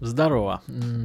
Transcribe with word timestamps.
Здорово. 0.00 0.62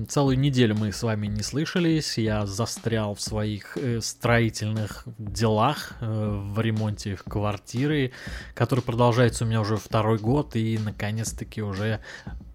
Целую 0.09 0.37
неделю 0.37 0.75
мы 0.75 0.91
с 0.91 1.01
вами 1.01 1.27
не 1.27 1.43
слышались. 1.43 2.17
Я 2.17 2.45
застрял 2.45 3.15
в 3.15 3.21
своих 3.21 3.77
э, 3.77 4.01
строительных 4.01 5.03
делах 5.17 5.93
э, 6.01 6.05
в 6.05 6.59
ремонте 6.59 7.15
квартиры, 7.15 8.11
который 8.53 8.83
продолжается 8.83 9.45
у 9.45 9.47
меня 9.47 9.61
уже 9.61 9.77
второй 9.77 10.17
год 10.17 10.57
и 10.57 10.77
наконец-таки 10.77 11.61
уже 11.61 12.01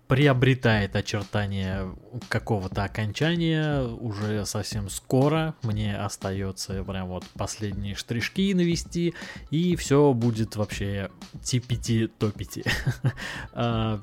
приобретает 0.09 0.95
очертания 0.95 1.91
какого-то 2.29 2.85
окончания 2.85 3.83
уже 3.83 4.45
совсем 4.45 4.91
скоро. 4.91 5.55
Мне 5.63 5.97
остается 5.97 6.85
прям 6.85 7.09
вот 7.09 7.25
последние 7.35 7.95
штришки 7.95 8.53
навести, 8.53 9.15
и 9.51 9.75
все 9.77 10.13
будет 10.13 10.57
вообще 10.57 11.11
типити-топити. 11.43 12.65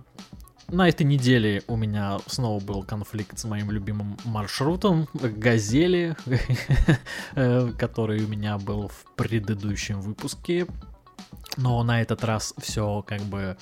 На 0.70 0.90
этой 0.90 1.04
неделе 1.04 1.64
у 1.68 1.76
меня 1.76 2.20
снова 2.26 2.64
был 2.64 2.84
конфликт 2.84 3.38
с 3.38 3.44
моим 3.46 3.70
любимым 3.72 4.18
маршрутом 4.26 5.08
Газели, 5.14 6.16
э, 7.36 7.72
который 7.78 8.24
у 8.24 8.28
меня 8.28 8.58
был 8.58 8.88
в 8.88 9.06
предыдущем 9.16 10.02
выпуске. 10.02 10.66
Но 11.58 11.84
на 11.84 12.02
этот 12.02 12.24
раз 12.24 12.54
все 12.58 13.04
как 13.06 13.22
бы 13.22 13.58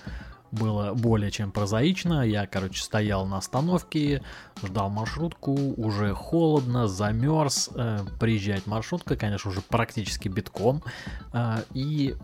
было 0.52 0.94
более 0.94 1.32
чем 1.32 1.52
прозаично. 1.52 2.26
Я, 2.26 2.46
короче, 2.46 2.84
стоял 2.84 3.26
на 3.26 3.38
остановке, 3.38 4.22
ждал 4.63 4.90
маршрутку, 4.90 5.54
уже 5.54 6.13
холодно, 6.13 6.88
замерз. 6.88 7.70
Э, 7.76 7.99
приезжает 8.20 8.68
маршрутка, 8.68 9.16
конечно, 9.16 9.49
уже 9.49 9.62
практически 9.62 10.27
битком. 10.27 10.84
Э, 11.34 11.63
и 11.74 12.16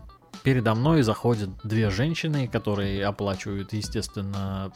передо 0.42 0.74
мной 0.74 1.02
заходят 1.02 1.50
две 1.64 1.90
женщины, 1.90 2.48
которые 2.48 3.04
оплачивают, 3.04 3.72
естественно, 3.72 4.72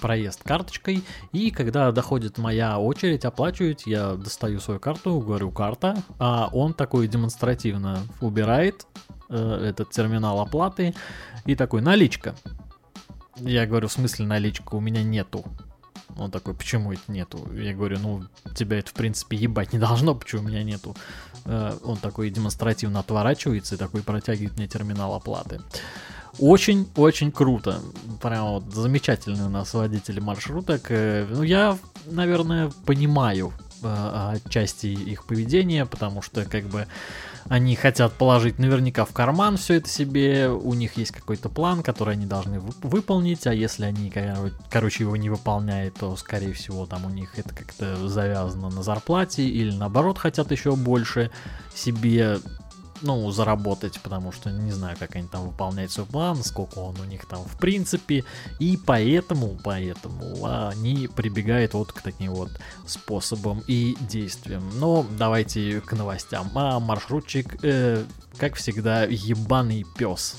проезд 0.00 0.42
карточкой, 0.44 1.02
и 1.32 1.50
когда 1.50 1.90
доходит 1.92 2.38
моя 2.38 2.78
очередь 2.78 3.24
оплачивать, 3.24 3.86
я 3.86 4.14
достаю 4.14 4.60
свою 4.60 4.80
карту, 4.80 5.20
говорю 5.20 5.50
карта, 5.50 6.02
а 6.18 6.48
он 6.52 6.74
такой 6.74 7.08
демонстративно 7.08 7.98
убирает 8.20 8.86
э, 9.28 9.36
этот 9.36 9.90
терминал 9.90 10.40
оплаты 10.40 10.94
и 11.44 11.56
такой 11.56 11.80
наличка. 11.80 12.34
Я 13.36 13.66
говорю, 13.66 13.88
в 13.88 13.92
смысле 13.92 14.26
наличка, 14.26 14.74
у 14.74 14.80
меня 14.80 15.02
нету. 15.02 15.44
Он 16.16 16.30
такой, 16.30 16.54
почему 16.54 16.92
это 16.92 17.02
нету? 17.08 17.48
Я 17.54 17.74
говорю, 17.74 17.98
ну, 17.98 18.24
тебя 18.54 18.78
это, 18.78 18.90
в 18.90 18.94
принципе, 18.94 19.36
ебать 19.36 19.72
не 19.72 19.78
должно, 19.78 20.14
почему 20.14 20.42
у 20.42 20.48
меня 20.48 20.62
нету. 20.62 20.96
Э, 21.44 21.76
он 21.82 21.96
такой 21.96 22.30
демонстративно 22.30 23.00
отворачивается 23.00 23.74
и 23.74 23.78
такой 23.78 24.02
протягивает 24.02 24.56
мне 24.56 24.68
терминал 24.68 25.14
оплаты. 25.14 25.60
Очень-очень 26.38 27.32
круто. 27.32 27.80
Прям 28.22 28.46
вот 28.52 28.72
замечательные 28.72 29.46
у 29.46 29.50
нас 29.50 29.74
водители 29.74 30.20
маршруток. 30.20 30.88
Ну, 30.90 31.42
я, 31.42 31.76
наверное, 32.06 32.70
понимаю 32.86 33.52
э, 33.82 34.36
части 34.48 34.86
их 34.86 35.24
поведения, 35.24 35.86
потому 35.86 36.22
что, 36.22 36.44
как 36.44 36.64
бы, 36.64 36.86
они 37.48 37.76
хотят 37.76 38.12
положить 38.12 38.58
наверняка 38.58 39.04
в 39.04 39.12
карман 39.12 39.56
все 39.56 39.74
это 39.74 39.88
себе, 39.88 40.48
у 40.48 40.74
них 40.74 40.96
есть 40.96 41.12
какой-то 41.12 41.48
план, 41.48 41.82
который 41.82 42.14
они 42.14 42.26
должны 42.26 42.60
выполнить, 42.60 43.46
а 43.46 43.54
если 43.54 43.84
они, 43.84 44.12
короче, 44.70 45.04
его 45.04 45.16
не 45.16 45.30
выполняют, 45.30 45.94
то, 45.94 46.14
скорее 46.16 46.52
всего, 46.52 46.86
там 46.86 47.06
у 47.06 47.10
них 47.10 47.38
это 47.38 47.54
как-то 47.54 48.08
завязано 48.08 48.70
на 48.70 48.82
зарплате, 48.82 49.44
или 49.44 49.72
наоборот 49.72 50.18
хотят 50.18 50.50
еще 50.50 50.76
больше 50.76 51.30
себе 51.74 52.38
ну, 53.02 53.30
заработать, 53.30 54.00
потому 54.00 54.32
что 54.32 54.50
не 54.50 54.72
знаю, 54.72 54.96
как 54.98 55.16
они 55.16 55.26
там 55.28 55.46
выполняют 55.48 55.92
свой 55.92 56.06
план, 56.06 56.42
сколько 56.42 56.78
он 56.78 56.98
у 57.00 57.04
них 57.04 57.26
там 57.26 57.44
в 57.44 57.58
принципе, 57.58 58.24
и 58.58 58.76
поэтому, 58.76 59.58
поэтому 59.62 60.46
они 60.46 61.08
прибегают 61.08 61.74
вот 61.74 61.92
к 61.92 62.02
таким 62.02 62.34
вот 62.34 62.50
способам 62.86 63.62
и 63.66 63.96
действиям. 64.00 64.70
Но 64.78 65.06
давайте 65.18 65.80
к 65.80 65.92
новостям. 65.92 66.50
А 66.54 66.80
маршрутчик, 66.80 67.56
э, 67.62 68.04
как 68.36 68.54
всегда, 68.54 69.04
ебаный 69.04 69.84
пес. 69.96 70.36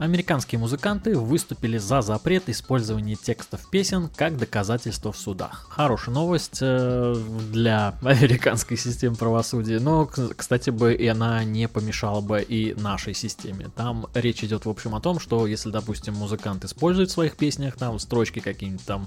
Американские 0.00 0.58
музыканты 0.58 1.14
выступили 1.14 1.76
за 1.76 2.00
запрет 2.00 2.48
использования 2.48 3.16
текстов 3.16 3.68
песен 3.68 4.08
как 4.16 4.38
доказательство 4.38 5.12
в 5.12 5.18
судах. 5.18 5.66
Хорошая 5.68 6.14
новость 6.14 6.60
э, 6.62 7.14
для 7.52 7.98
американской 8.02 8.78
системы 8.78 9.16
правосудия, 9.16 9.78
но, 9.78 10.06
кстати, 10.06 10.70
бы 10.70 10.94
и 10.94 11.06
она 11.06 11.44
не 11.44 11.68
помешала 11.68 12.22
бы 12.22 12.40
и 12.40 12.72
нашей 12.80 13.12
системе. 13.12 13.68
Там 13.76 14.06
речь 14.14 14.42
идет, 14.42 14.64
в 14.64 14.70
общем, 14.70 14.94
о 14.94 15.02
том, 15.02 15.20
что 15.20 15.46
если, 15.46 15.68
допустим, 15.68 16.14
музыкант 16.14 16.64
использует 16.64 17.10
в 17.10 17.12
своих 17.12 17.36
песнях 17.36 17.76
там 17.76 17.98
строчки 17.98 18.40
какие-нибудь 18.40 18.86
там 18.86 19.06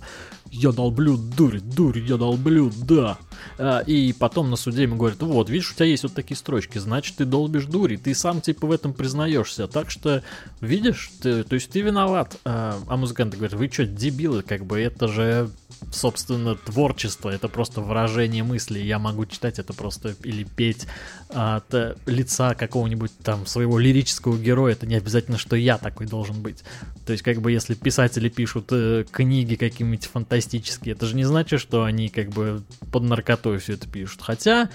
«Я 0.52 0.72
долблю, 0.72 1.18
дурь, 1.18 1.60
дурь, 1.60 1.98
я 1.98 2.18
долблю, 2.18 2.72
да», 2.78 3.18
э, 3.58 3.84
и 3.88 4.14
потом 4.14 4.52
на 4.52 4.58
суде 4.58 4.84
ему 4.84 4.98
говорят, 4.98 5.24
вот, 5.24 5.50
видишь, 5.50 5.72
у 5.72 5.74
тебя 5.74 5.88
есть 5.88 6.04
вот 6.04 6.14
такие 6.14 6.38
строчки, 6.38 6.78
значит, 6.78 7.16
ты 7.16 7.26
долбишь 7.26 7.66
дури, 7.66 7.96
ты 7.96 8.14
сам, 8.14 8.42
типа, 8.42 8.68
в 8.68 8.72
этом 8.72 8.94
признаешься, 8.94 9.68
так 9.68 9.90
что, 9.90 10.22
видишь, 10.62 10.83
видишь, 10.84 11.12
ты, 11.22 11.44
то 11.44 11.56
есть 11.56 11.70
ты 11.70 11.82
виноват. 11.82 12.38
А, 12.46 12.80
а 12.88 12.98
музыканты 12.98 13.38
говорят, 13.38 13.58
вы 13.58 13.70
что, 13.72 13.86
дебилы, 13.86 14.44
как 14.44 14.66
бы 14.66 14.80
это 14.80 15.08
же, 15.08 15.50
собственно, 15.92 16.56
творчество, 16.56 17.30
это 17.30 17.48
просто 17.48 17.82
выражение 17.82 18.44
мысли. 18.44 18.80
Я 18.80 19.00
могу 19.00 19.26
читать 19.26 19.60
это 19.60 19.74
просто 19.74 20.16
или 20.24 20.44
петь 20.44 20.88
от 21.30 21.74
лица 22.06 22.54
какого-нибудь 22.54 23.12
там 23.24 23.46
своего 23.46 23.80
лирического 23.80 24.38
героя. 24.38 24.74
Это 24.74 24.86
не 24.86 24.96
обязательно, 24.96 25.38
что 25.38 25.56
я 25.56 25.78
такой 25.78 26.08
должен 26.08 26.42
быть. 26.42 26.64
То 27.06 27.14
есть, 27.14 27.24
как 27.24 27.42
бы, 27.42 27.52
если 27.52 27.74
писатели 27.74 28.30
пишут 28.30 28.68
э, 28.72 29.06
книги 29.10 29.56
какие-нибудь 29.56 30.06
фантастические, 30.06 30.94
это 30.94 31.06
же 31.06 31.16
не 31.16 31.24
значит, 31.24 31.60
что 31.60 31.84
они 31.84 32.10
как 32.10 32.30
бы 32.30 32.64
под 32.92 33.04
наркотой 33.04 33.58
все 33.60 33.74
это 33.74 33.88
пишут. 33.88 34.22
Хотя, 34.22 34.70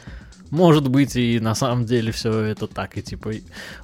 может 0.50 0.88
быть, 0.88 1.16
и 1.16 1.38
на 1.40 1.54
самом 1.54 1.84
деле 1.84 2.12
все 2.12 2.32
это 2.40 2.66
так, 2.66 2.96
и 2.96 3.02
типа 3.02 3.32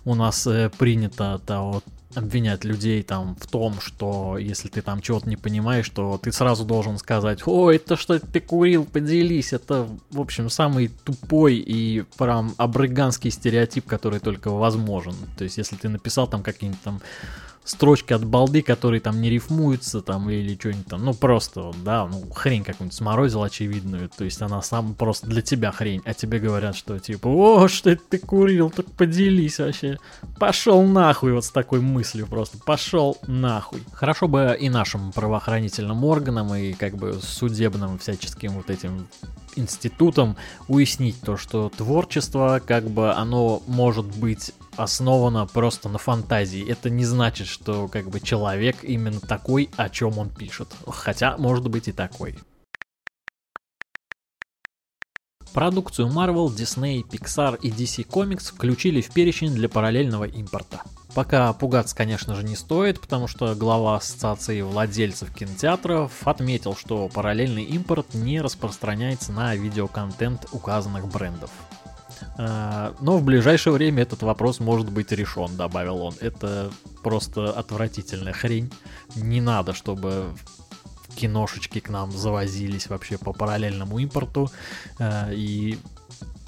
у 0.05 0.15
нас 0.15 0.47
э, 0.47 0.71
принято 0.79 1.41
того 1.47 1.83
обвинять 2.15 2.65
людей 2.65 3.03
там 3.03 3.37
в 3.41 3.47
том, 3.47 3.81
что 3.81 4.39
если 4.39 4.69
ты 4.69 4.83
там 4.83 5.01
чего-то 5.01 5.29
не 5.29 5.37
понимаешь, 5.37 5.89
то 5.91 6.19
ты 6.19 6.33
сразу 6.33 6.65
должен 6.65 6.99
сказать, 6.99 7.47
о, 7.47 7.71
это 7.71 7.97
что 7.97 8.19
ты 8.19 8.41
курил, 8.41 8.85
поделись, 8.85 9.53
это, 9.53 9.89
в 10.11 10.21
общем, 10.21 10.51
самый 10.51 10.89
тупой 10.89 11.57
и 11.57 12.05
прям 12.17 12.55
абрыганский 12.57 13.31
стереотип, 13.31 13.87
который 13.87 14.21
только 14.21 14.51
возможен. 14.51 15.15
То 15.37 15.45
есть, 15.45 15.59
если 15.59 15.77
ты 15.77 15.89
написал 15.89 16.27
там 16.27 16.43
какие-нибудь 16.43 16.83
там 16.83 17.01
строчки 17.65 18.13
от 18.13 18.25
балды, 18.25 18.63
которые 18.63 19.01
там 19.01 19.21
не 19.21 19.31
рифмуются 19.31 20.03
там 20.03 20.31
или 20.31 20.55
что-нибудь 20.55 20.87
там, 20.87 21.05
ну 21.05 21.15
просто, 21.15 21.73
да, 21.85 22.07
ну 22.07 22.23
хрень 22.31 22.63
какую-нибудь 22.63 22.97
сморозил 22.97 23.43
очевидную, 23.43 24.09
то 24.09 24.25
есть 24.25 24.41
она 24.43 24.63
сам 24.63 24.95
просто 24.95 25.27
для 25.27 25.43
тебя 25.43 25.73
хрень, 25.73 26.03
а 26.05 26.15
тебе 26.15 26.39
говорят, 26.39 26.77
что 26.77 26.99
типа, 26.99 27.29
о, 27.29 27.69
что 27.69 27.91
это 27.91 28.03
ты 28.09 28.19
курил, 28.19 28.71
так 28.71 28.87
поделись 28.93 29.59
вообще, 29.59 29.99
пошел 30.39 30.83
нахуй 30.83 31.33
вот 31.33 31.45
с 31.45 31.51
такой 31.51 31.81
мыслью 31.81 32.27
просто, 32.27 32.59
пошел 32.59 33.17
нахуй. 33.27 33.83
Хорошо 33.93 34.29
бы 34.29 34.57
и 34.59 34.69
нашим 34.69 35.13
правоохранительным 35.13 36.05
органам 36.05 36.55
и 36.55 36.75
как 36.75 36.97
бы 36.97 37.19
судебным 37.23 37.99
всяческим 37.99 38.53
вот 38.53 38.71
этим 38.71 39.09
институтом 39.57 40.37
уяснить 40.69 41.21
то, 41.21 41.37
что 41.37 41.71
творчество, 41.75 42.61
как 42.65 42.91
бы 42.91 43.13
оно 43.13 43.63
может 43.67 44.07
быть 44.07 44.53
основано 44.77 45.47
просто 45.47 45.89
на 45.89 45.99
фантазии. 45.99 46.69
Это 46.69 46.91
не 46.91 47.05
значит, 47.05 47.47
что 47.47 47.89
как 47.89 48.09
бы 48.10 48.21
человек 48.21 48.83
именно 48.83 49.21
такой, 49.21 49.71
о 49.77 49.89
чем 49.89 50.19
он 50.19 50.31
пишет. 50.31 50.69
Хотя, 50.87 51.37
может 51.39 51.69
быть 51.69 51.89
и 51.89 51.93
такой. 51.93 52.37
Продукцию 55.53 56.09
Marvel, 56.09 56.48
Disney, 56.48 57.03
Pixar 57.09 57.59
и 57.60 57.71
DC 57.71 58.09
Comics 58.09 58.53
включили 58.53 59.01
в 59.01 59.13
перечень 59.13 59.54
для 59.54 59.69
параллельного 59.69 60.25
импорта. 60.25 60.83
Пока 61.15 61.53
пугаться, 61.53 61.95
конечно 61.95 62.34
же, 62.34 62.43
не 62.43 62.57
стоит, 62.57 63.01
потому 63.01 63.28
что 63.28 63.54
глава 63.54 63.97
Ассоциации 63.97 64.63
владельцев 64.63 65.33
кинотеатров 65.33 66.27
отметил, 66.27 66.75
что 66.75 67.09
параллельный 67.09 67.63
импорт 67.63 68.15
не 68.15 68.41
распространяется 68.41 69.31
на 69.31 69.54
видеоконтент 69.54 70.48
указанных 70.51 71.07
брендов. 71.07 71.53
А, 72.37 72.95
но 73.01 73.19
в 73.19 73.25
ближайшее 73.25 73.72
время 73.72 74.03
этот 74.03 74.22
вопрос 74.22 74.61
может 74.61 74.91
быть 74.91 75.13
решен, 75.13 75.57
добавил 75.57 76.03
он. 76.03 76.15
Это 76.21 76.71
просто 77.03 77.53
отвратительная 77.53 78.33
хрень. 78.33 78.72
Не 79.16 79.41
надо, 79.41 79.72
чтобы 79.72 80.34
киношечки 81.15 81.81
к 81.81 81.89
нам 81.89 82.11
завозились 82.13 82.89
вообще 82.89 83.19
по 83.19 83.33
параллельному 83.33 83.99
импорту. 83.99 84.51
А, 84.99 85.31
и 85.33 85.78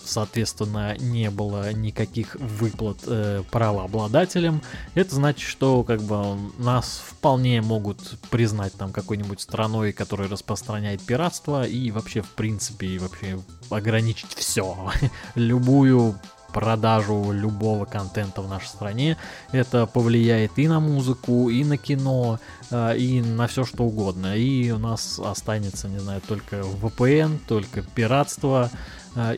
соответственно, 0.06 0.96
не 0.98 1.30
было 1.30 1.72
никаких 1.72 2.36
выплат 2.36 2.98
э, 3.06 3.42
правообладателям, 3.50 4.62
это 4.94 5.14
значит, 5.14 5.48
что 5.48 5.82
как 5.84 6.02
бы 6.02 6.36
нас 6.58 7.02
вполне 7.06 7.60
могут 7.62 8.18
признать 8.30 8.72
там 8.74 8.92
какой-нибудь 8.92 9.40
страной, 9.40 9.92
которая 9.92 10.28
распространяет 10.28 11.02
пиратство 11.02 11.66
и 11.66 11.90
вообще 11.90 12.22
в 12.22 12.30
принципе 12.30 12.86
и 12.86 12.98
вообще 12.98 13.38
ограничить 13.70 14.34
все, 14.34 14.92
любую 15.34 16.18
продажу 16.56 17.32
любого 17.32 17.84
контента 17.84 18.40
в 18.40 18.48
нашей 18.48 18.68
стране. 18.68 19.18
Это 19.52 19.84
повлияет 19.84 20.52
и 20.58 20.66
на 20.68 20.80
музыку, 20.80 21.50
и 21.50 21.62
на 21.64 21.76
кино, 21.76 22.40
э, 22.70 22.96
и 22.96 23.20
на 23.20 23.46
все 23.46 23.64
что 23.64 23.84
угодно. 23.84 24.34
И 24.34 24.70
у 24.70 24.78
нас 24.78 25.18
останется, 25.18 25.86
не 25.86 25.98
знаю, 25.98 26.22
только 26.26 26.56
VPN, 26.56 27.40
только 27.46 27.82
пиратство, 27.82 28.70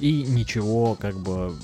и 0.01 0.25
ничего 0.25 0.95
как 0.95 1.19
бы 1.19 1.57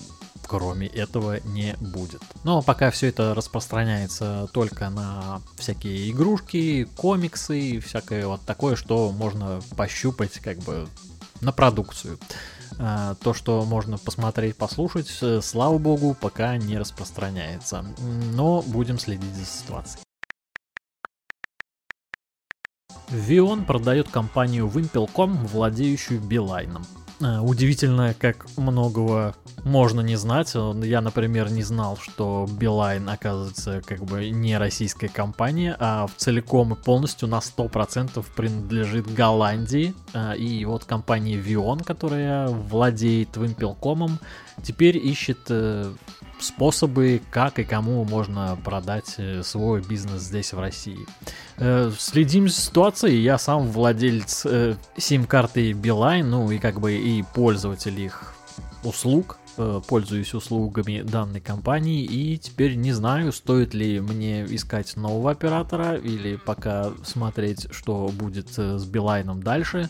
кроме 0.47 0.87
этого 0.87 1.41
не 1.47 1.75
будет. 1.81 2.23
Но 2.45 2.63
пока 2.63 2.91
все 2.91 3.09
это 3.09 3.35
распространяется 3.35 4.49
только 4.53 4.91
на 4.91 5.41
всякие 5.57 6.11
игрушки, 6.11 6.85
комиксы, 6.97 7.81
всякое 7.81 8.27
вот 8.27 8.43
такое, 8.43 8.77
что 8.77 9.11
можно 9.11 9.61
пощупать 9.77 10.39
как 10.41 10.59
бы 10.59 10.87
на 11.41 11.53
продукцию. 11.53 12.19
А, 12.79 13.15
то, 13.17 13.35
что 13.35 13.65
можно 13.65 13.99
посмотреть, 13.99 14.57
послушать, 14.57 15.09
э, 15.23 15.41
слава 15.43 15.79
богу, 15.79 16.17
пока 16.21 16.57
не 16.57 16.77
распространяется. 16.77 17.85
Но 18.33 18.63
будем 18.63 18.99
следить 18.99 19.35
за 19.35 19.45
ситуацией. 19.45 20.03
Вион 23.11 23.65
продает 23.65 24.09
компанию 24.09 24.67
Wimpel.com, 24.67 25.47
владеющую 25.47 26.21
Билайном. 26.21 26.85
Э, 27.21 27.39
удивительно, 27.39 28.15
как 28.19 28.47
многого 28.57 29.35
можно 29.65 30.01
не 30.01 30.17
знать. 30.17 30.55
Я, 30.55 31.01
например, 31.01 31.51
не 31.51 31.63
знал, 31.63 31.97
что 31.97 32.49
Билайн, 32.51 33.09
оказывается, 33.09 33.83
как 33.87 34.05
бы 34.05 34.31
не 34.31 34.59
российская 34.59 35.09
компания, 35.09 35.77
а 35.79 36.07
целиком 36.17 36.75
и 36.75 36.77
полностью 36.77 37.29
на 37.29 37.39
100% 37.39 38.25
принадлежит 38.35 39.13
Голландии. 39.13 39.95
Э, 40.13 40.37
и 40.37 40.65
вот 40.65 40.85
компания 40.85 41.37
Vion, 41.37 41.85
которая 41.85 42.49
владеет 42.49 43.37
Wimpelcom, 43.37 44.13
теперь 44.63 44.97
ищет 44.97 45.41
э, 45.49 45.93
способы, 46.41 47.23
как 47.31 47.59
и 47.59 47.65
кому 47.65 48.05
можно 48.05 48.59
продать 48.65 49.15
э, 49.19 49.43
свой 49.43 49.83
бизнес 49.83 50.23
здесь, 50.23 50.53
в 50.53 50.59
России. 50.59 51.07
Э, 51.57 51.91
следим 51.99 52.49
за 52.49 52.61
ситуацией. 52.61 53.23
Я 53.23 53.39
сам 53.39 53.69
владелец 53.69 54.47
э, 54.47 54.77
сим-карты 54.97 55.73
Билайн, 55.73 56.29
ну 56.29 56.51
и 56.51 56.59
как 56.59 56.81
бы 56.81 56.95
и 56.95 57.23
пользователь 57.35 57.99
их 58.01 58.35
услуг 58.83 59.39
пользуюсь 59.87 60.35
услугами 60.35 61.03
данной 61.03 61.41
компании 61.41 62.03
и 62.03 62.37
теперь 62.39 62.75
не 62.75 62.91
знаю, 62.91 63.33
стоит 63.33 63.73
ли 63.73 64.01
мне 64.01 64.45
искать 64.47 64.97
нового 64.97 65.31
оператора 65.31 65.95
или 65.95 66.35
пока 66.35 66.91
смотреть, 67.05 67.69
что 67.71 68.11
будет 68.13 68.49
с 68.49 68.85
Билайном 68.85 69.45
дальше. 69.45 69.89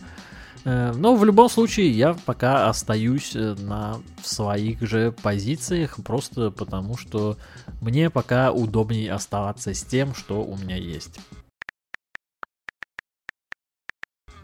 Э, 0.65 0.93
но 0.93 1.15
в 1.15 1.25
любом 1.25 1.49
случае 1.49 1.91
я 1.91 2.15
пока 2.27 2.69
остаюсь 2.69 3.37
э, 3.37 3.55
на 3.59 4.01
своих 4.23 4.81
же 4.83 5.13
позициях, 5.13 5.97
просто 6.03 6.51
потому 6.51 6.97
что 6.97 7.37
мне 7.81 8.11
пока 8.11 8.53
удобнее 8.53 9.13
оставаться 9.13 9.75
с 9.75 9.83
тем, 9.83 10.15
что 10.15 10.43
у 10.43 10.57
меня 10.57 10.77
есть. 10.77 11.21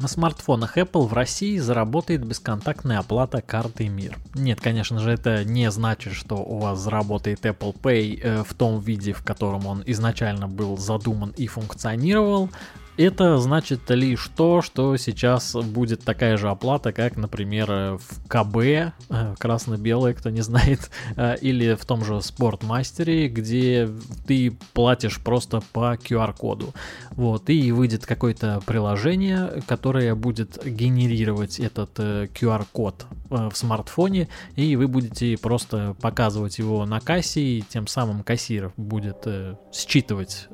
На 0.00 0.08
смартфонах 0.08 0.78
Apple 0.78 1.06
в 1.06 1.12
России 1.12 1.58
заработает 1.58 2.24
бесконтактная 2.24 3.00
оплата 3.00 3.42
картой 3.42 3.88
МИР. 3.88 4.16
Нет, 4.34 4.58
конечно 4.58 4.98
же, 4.98 5.10
это 5.10 5.44
не 5.44 5.70
значит, 5.70 6.14
что 6.14 6.36
у 6.36 6.58
вас 6.58 6.78
заработает 6.78 7.44
Apple 7.44 7.78
Pay 7.78 8.18
э, 8.22 8.42
в 8.42 8.54
том 8.54 8.80
виде, 8.80 9.12
в 9.12 9.22
котором 9.22 9.66
он 9.66 9.82
изначально 9.84 10.48
был 10.48 10.78
задуман 10.78 11.34
и 11.36 11.46
функционировал. 11.46 12.48
Это 13.00 13.38
значит 13.38 13.88
лишь 13.88 14.28
то, 14.36 14.60
что 14.60 14.94
сейчас 14.98 15.54
будет 15.54 16.04
такая 16.04 16.36
же 16.36 16.50
оплата, 16.50 16.92
как, 16.92 17.16
например, 17.16 17.96
в 17.96 18.28
КБ, 18.28 18.56
э, 18.58 18.92
красно-белое, 19.38 20.12
кто 20.12 20.28
не 20.28 20.42
знает, 20.42 20.90
э, 21.16 21.36
или 21.40 21.72
в 21.76 21.86
том 21.86 22.04
же 22.04 22.20
Спортмастере, 22.20 23.28
где 23.28 23.88
ты 24.26 24.54
платишь 24.74 25.18
просто 25.18 25.62
по 25.72 25.94
QR-коду. 25.94 26.74
Вот, 27.12 27.48
и 27.48 27.72
выйдет 27.72 28.04
какое-то 28.04 28.60
приложение, 28.66 29.62
которое 29.66 30.14
будет 30.14 30.62
генерировать 30.62 31.58
этот 31.58 31.98
QR-код 31.98 33.06
э, 33.30 33.48
в 33.50 33.56
смартфоне, 33.56 34.28
и 34.56 34.76
вы 34.76 34.88
будете 34.88 35.38
просто 35.38 35.96
показывать 36.02 36.58
его 36.58 36.84
на 36.84 37.00
кассе, 37.00 37.40
и 37.40 37.62
тем 37.62 37.86
самым 37.86 38.22
кассир 38.24 38.74
будет 38.76 39.26
считывать 39.72 40.48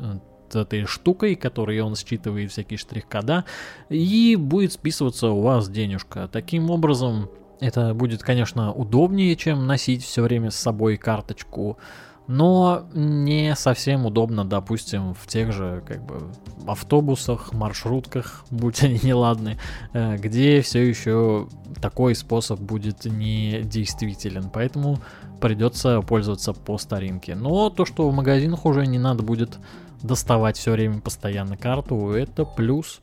этой 0.54 0.84
штукой, 0.84 1.34
которой 1.34 1.80
он 1.80 1.96
считывает 1.96 2.52
всякие 2.52 2.78
штрих-кода, 2.78 3.44
и 3.88 4.36
будет 4.36 4.72
списываться 4.72 5.28
у 5.28 5.40
вас 5.40 5.68
денежка. 5.68 6.28
Таким 6.30 6.70
образом, 6.70 7.28
это 7.60 7.94
будет, 7.94 8.22
конечно, 8.22 8.72
удобнее, 8.72 9.34
чем 9.36 9.66
носить 9.66 10.04
все 10.04 10.22
время 10.22 10.50
с 10.50 10.56
собой 10.56 10.96
карточку, 10.96 11.78
но 12.26 12.86
не 12.92 13.54
совсем 13.54 14.04
удобно, 14.04 14.44
допустим, 14.44 15.14
в 15.14 15.26
тех 15.26 15.52
же 15.52 15.82
как 15.86 16.04
бы 16.04 16.32
автобусах, 16.66 17.52
маршрутках, 17.52 18.44
будь 18.50 18.82
они 18.82 18.98
неладны, 19.02 19.58
э, 19.92 20.16
где 20.16 20.60
все 20.60 20.88
еще 20.88 21.48
такой 21.80 22.14
способ 22.14 22.60
будет 22.60 23.04
не 23.04 23.62
действителен, 23.62 24.50
поэтому 24.52 24.98
придется 25.40 26.00
пользоваться 26.00 26.52
по 26.52 26.78
старинке. 26.78 27.34
Но 27.34 27.70
то, 27.70 27.84
что 27.84 28.08
в 28.08 28.14
магазинах 28.14 28.64
уже 28.64 28.86
не 28.86 28.98
надо 28.98 29.22
будет 29.22 29.58
доставать 30.06 30.56
все 30.56 30.72
время 30.72 31.00
постоянно 31.00 31.56
карту, 31.56 32.10
это 32.10 32.44
плюс. 32.44 33.00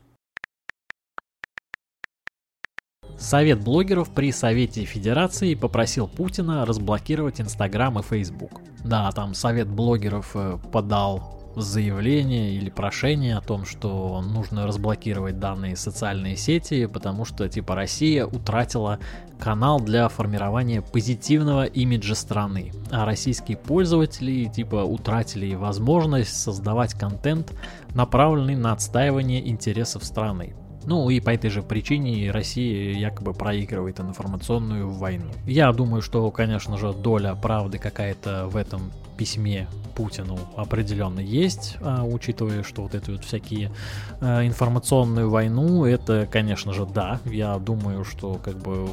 Совет 3.18 3.64
блогеров 3.64 4.10
при 4.14 4.32
Совете 4.32 4.84
Федерации 4.86 5.56
попросил 5.56 6.08
Путина 6.08 6.66
разблокировать 6.66 7.40
Инстаграм 7.40 8.00
и 8.00 8.04
Фейсбук. 8.04 8.62
Да, 8.84 9.12
там 9.12 9.34
Совет 9.34 9.68
блогеров 9.68 10.32
э, 10.36 10.58
подал 10.72 11.43
заявление 11.56 12.52
или 12.54 12.70
прошение 12.70 13.38
о 13.38 13.42
том, 13.42 13.66
что 13.66 14.22
нужно 14.22 14.66
разблокировать 14.66 15.40
данные 15.40 15.76
социальные 15.76 16.36
сети, 16.38 16.86
потому 16.86 17.26
что 17.26 17.48
типа 17.48 17.76
Россия 17.76 18.26
утратила 18.26 19.00
канал 19.40 19.80
для 19.80 20.08
формирования 20.10 20.82
позитивного 20.82 21.66
имиджа 21.66 22.16
страны, 22.16 22.72
а 22.92 23.06
российские 23.06 23.58
пользователи 23.58 24.46
типа 24.46 24.84
утратили 24.84 25.54
возможность 25.56 26.36
создавать 26.36 26.94
контент, 26.94 27.54
направленный 27.94 28.56
на 28.56 28.72
отстаивание 28.72 29.48
интересов 29.48 30.04
страны. 30.06 30.56
Ну 30.85 31.09
и 31.09 31.19
по 31.19 31.30
этой 31.30 31.49
же 31.49 31.61
причине 31.61 32.31
Россия 32.31 32.94
якобы 32.94 33.33
проигрывает 33.33 33.99
информационную 33.99 34.90
войну. 34.92 35.31
Я 35.45 35.71
думаю, 35.71 36.02
что, 36.02 36.30
конечно 36.31 36.78
же, 36.78 36.94
доля 36.94 37.35
правды 37.35 37.78
какая-то 37.78 38.47
в 38.47 38.57
этом 38.57 38.92
письме 39.18 39.68
Путину 39.95 40.40
определенно 40.56 41.19
есть, 41.19 41.78
а, 41.81 42.04
учитывая, 42.04 42.63
что 42.63 42.81
вот 42.81 42.95
эти 42.95 43.11
вот 43.11 43.23
всякие 43.23 43.71
а, 44.19 44.45
информационную 44.45 45.30
войну, 45.30 45.85
это, 45.85 46.28
конечно 46.30 46.73
же, 46.73 46.85
да. 46.85 47.19
Я 47.25 47.57
думаю, 47.59 48.04
что 48.04 48.40
как 48.44 48.57
бы 48.57 48.90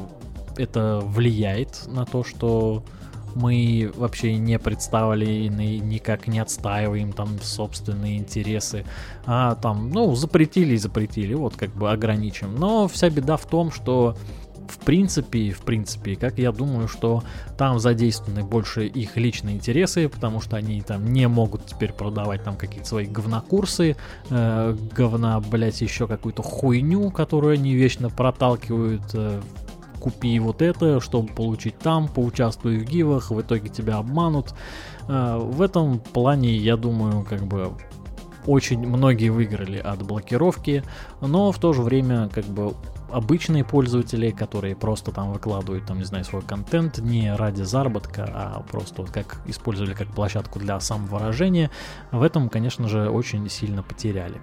это 0.57 1.01
влияет 1.03 1.87
на 1.87 2.05
то, 2.05 2.23
что 2.23 2.83
мы 3.35 3.91
вообще 3.95 4.37
не 4.37 4.59
представлены, 4.59 5.77
никак 5.77 6.27
не 6.27 6.39
отстаиваем 6.39 7.13
там 7.13 7.39
собственные 7.41 8.17
интересы, 8.17 8.85
а 9.25 9.55
там, 9.55 9.89
ну, 9.89 10.15
запретили 10.15 10.75
и 10.75 10.77
запретили, 10.77 11.33
вот 11.33 11.55
как 11.55 11.71
бы 11.71 11.91
ограничим. 11.91 12.55
Но 12.55 12.87
вся 12.87 13.09
беда 13.09 13.37
в 13.37 13.45
том, 13.45 13.71
что 13.71 14.15
в 14.71 14.77
принципе, 14.79 15.51
в 15.51 15.61
принципе, 15.61 16.15
как 16.15 16.37
я 16.37 16.51
думаю, 16.51 16.87
что 16.87 17.23
там 17.57 17.79
задействованы 17.79 18.43
больше 18.43 18.87
их 18.87 19.17
личные 19.17 19.55
интересы, 19.55 20.07
потому 20.07 20.39
что 20.39 20.55
они 20.55 20.81
там 20.81 21.05
не 21.05 21.27
могут 21.27 21.65
теперь 21.65 21.91
продавать 21.91 22.43
там 22.43 22.55
какие-то 22.55 22.87
свои 22.87 23.05
говнокурсы, 23.05 23.97
э, 24.29 24.77
говна, 24.95 25.39
блять, 25.41 25.81
еще 25.81 26.07
какую-то 26.07 26.41
хуйню, 26.41 27.11
которую 27.11 27.53
они 27.53 27.73
вечно 27.73 28.09
проталкивают 28.09 29.03
э, 29.13 29.41
купи 30.01 30.39
вот 30.39 30.61
это, 30.61 30.99
чтобы 30.99 31.29
получить 31.33 31.77
там, 31.77 32.07
поучаствуй 32.07 32.79
в 32.79 32.83
гивах, 32.83 33.31
в 33.31 33.39
итоге 33.39 33.69
тебя 33.69 33.97
обманут. 33.97 34.53
Э, 35.07 35.37
в 35.37 35.61
этом 35.61 35.99
плане, 35.99 36.55
я 36.55 36.75
думаю, 36.75 37.23
как 37.23 37.43
бы 37.43 37.71
очень 38.45 38.79
многие 38.79 39.29
выиграли 39.29 39.77
от 39.77 40.03
блокировки, 40.03 40.83
но 41.21 41.51
в 41.51 41.59
то 41.59 41.73
же 41.73 41.83
время 41.83 42.27
как 42.29 42.45
бы 42.45 42.73
обычные 43.11 43.63
пользователи, 43.63 44.31
которые 44.31 44.75
просто 44.75 45.11
там 45.11 45.31
выкладывают, 45.33 45.85
там, 45.85 45.99
не 45.99 46.05
знаю, 46.05 46.23
свой 46.23 46.41
контент 46.41 46.97
не 46.99 47.33
ради 47.35 47.61
заработка, 47.61 48.29
а 48.33 48.63
просто 48.69 49.01
вот 49.01 49.11
как 49.11 49.41
использовали 49.45 49.93
как 49.93 50.07
площадку 50.07 50.59
для 50.59 50.79
самовыражения, 50.79 51.69
в 52.11 52.23
этом, 52.23 52.49
конечно 52.49 52.87
же, 52.87 53.09
очень 53.09 53.47
сильно 53.49 53.83
потеряли. 53.83 54.41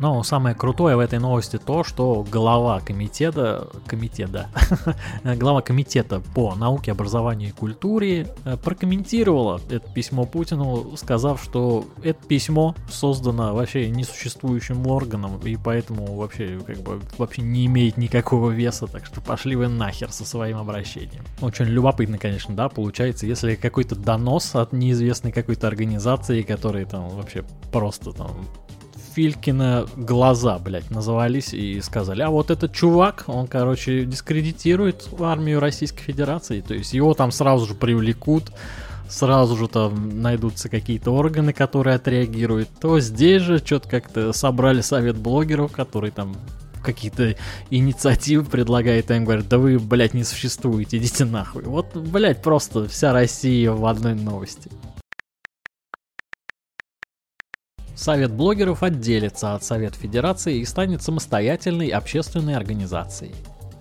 Но 0.00 0.22
самое 0.22 0.54
крутое 0.54 0.96
в 0.96 1.00
этой 1.00 1.18
новости 1.18 1.58
то, 1.58 1.82
что 1.82 2.24
глава 2.30 2.80
комитета, 2.80 3.68
комитета, 3.86 4.48
глава 5.24 5.60
комитета 5.60 6.20
по 6.34 6.54
науке, 6.54 6.92
образованию 6.92 7.50
и 7.50 7.52
культуре 7.52 8.28
э, 8.44 8.56
прокомментировала 8.56 9.60
это 9.70 9.88
письмо 9.90 10.24
Путину, 10.24 10.96
сказав, 10.96 11.42
что 11.42 11.84
это 12.02 12.24
письмо 12.26 12.74
создано 12.90 13.54
вообще 13.54 13.90
несуществующим 13.90 14.86
органом, 14.86 15.38
и 15.38 15.56
поэтому 15.56 16.14
вообще 16.14 16.60
как 16.66 16.78
бы 16.78 17.00
вообще 17.16 17.42
не 17.42 17.66
имеет 17.66 17.96
никакого 17.96 18.50
веса, 18.50 18.86
так 18.86 19.04
что 19.04 19.20
пошли 19.20 19.56
вы 19.56 19.68
нахер 19.68 20.12
со 20.12 20.24
своим 20.24 20.58
обращением. 20.58 21.24
Очень 21.40 21.66
любопытно, 21.66 22.18
конечно, 22.18 22.54
да, 22.54 22.68
получается, 22.68 23.26
если 23.26 23.56
какой-то 23.56 23.96
донос 23.96 24.54
от 24.54 24.72
неизвестной 24.72 25.32
какой-то 25.32 25.66
организации, 25.66 26.42
которые 26.42 26.86
там 26.86 27.08
вообще 27.08 27.44
просто 27.72 28.12
там 28.12 28.30
Филькина 29.18 29.88
глаза, 29.96 30.60
блядь, 30.60 30.92
назывались 30.92 31.52
и 31.52 31.80
сказали, 31.80 32.22
а 32.22 32.30
вот 32.30 32.52
этот 32.52 32.72
чувак, 32.72 33.24
он, 33.26 33.48
короче, 33.48 34.04
дискредитирует 34.04 35.08
армию 35.18 35.58
Российской 35.58 36.04
Федерации, 36.04 36.60
то 36.60 36.72
есть 36.72 36.92
его 36.92 37.14
там 37.14 37.32
сразу 37.32 37.66
же 37.66 37.74
привлекут, 37.74 38.52
сразу 39.08 39.56
же 39.56 39.66
там 39.66 40.22
найдутся 40.22 40.68
какие-то 40.68 41.10
органы, 41.10 41.52
которые 41.52 41.96
отреагируют, 41.96 42.68
то 42.80 43.00
здесь 43.00 43.42
же 43.42 43.58
что-то 43.58 43.88
как-то 43.88 44.32
собрали 44.32 44.82
совет 44.82 45.16
блогеров, 45.16 45.72
которые 45.72 46.12
там 46.12 46.36
какие-то 46.80 47.34
инициативы 47.70 48.44
предлагает, 48.44 49.10
и 49.10 49.16
им 49.16 49.24
говорят, 49.24 49.48
да 49.48 49.58
вы, 49.58 49.80
блядь, 49.80 50.14
не 50.14 50.22
существуете, 50.22 50.98
идите 50.98 51.24
нахуй. 51.24 51.64
Вот, 51.64 51.96
блядь, 51.96 52.40
просто 52.40 52.86
вся 52.86 53.12
Россия 53.12 53.72
в 53.72 53.84
одной 53.84 54.14
новости. 54.14 54.70
Совет 57.98 58.32
блогеров 58.32 58.84
отделится 58.84 59.54
от 59.54 59.64
Совет 59.64 59.96
Федерации 59.96 60.58
и 60.58 60.64
станет 60.64 61.02
самостоятельной 61.02 61.88
общественной 61.88 62.54
организацией. 62.54 63.34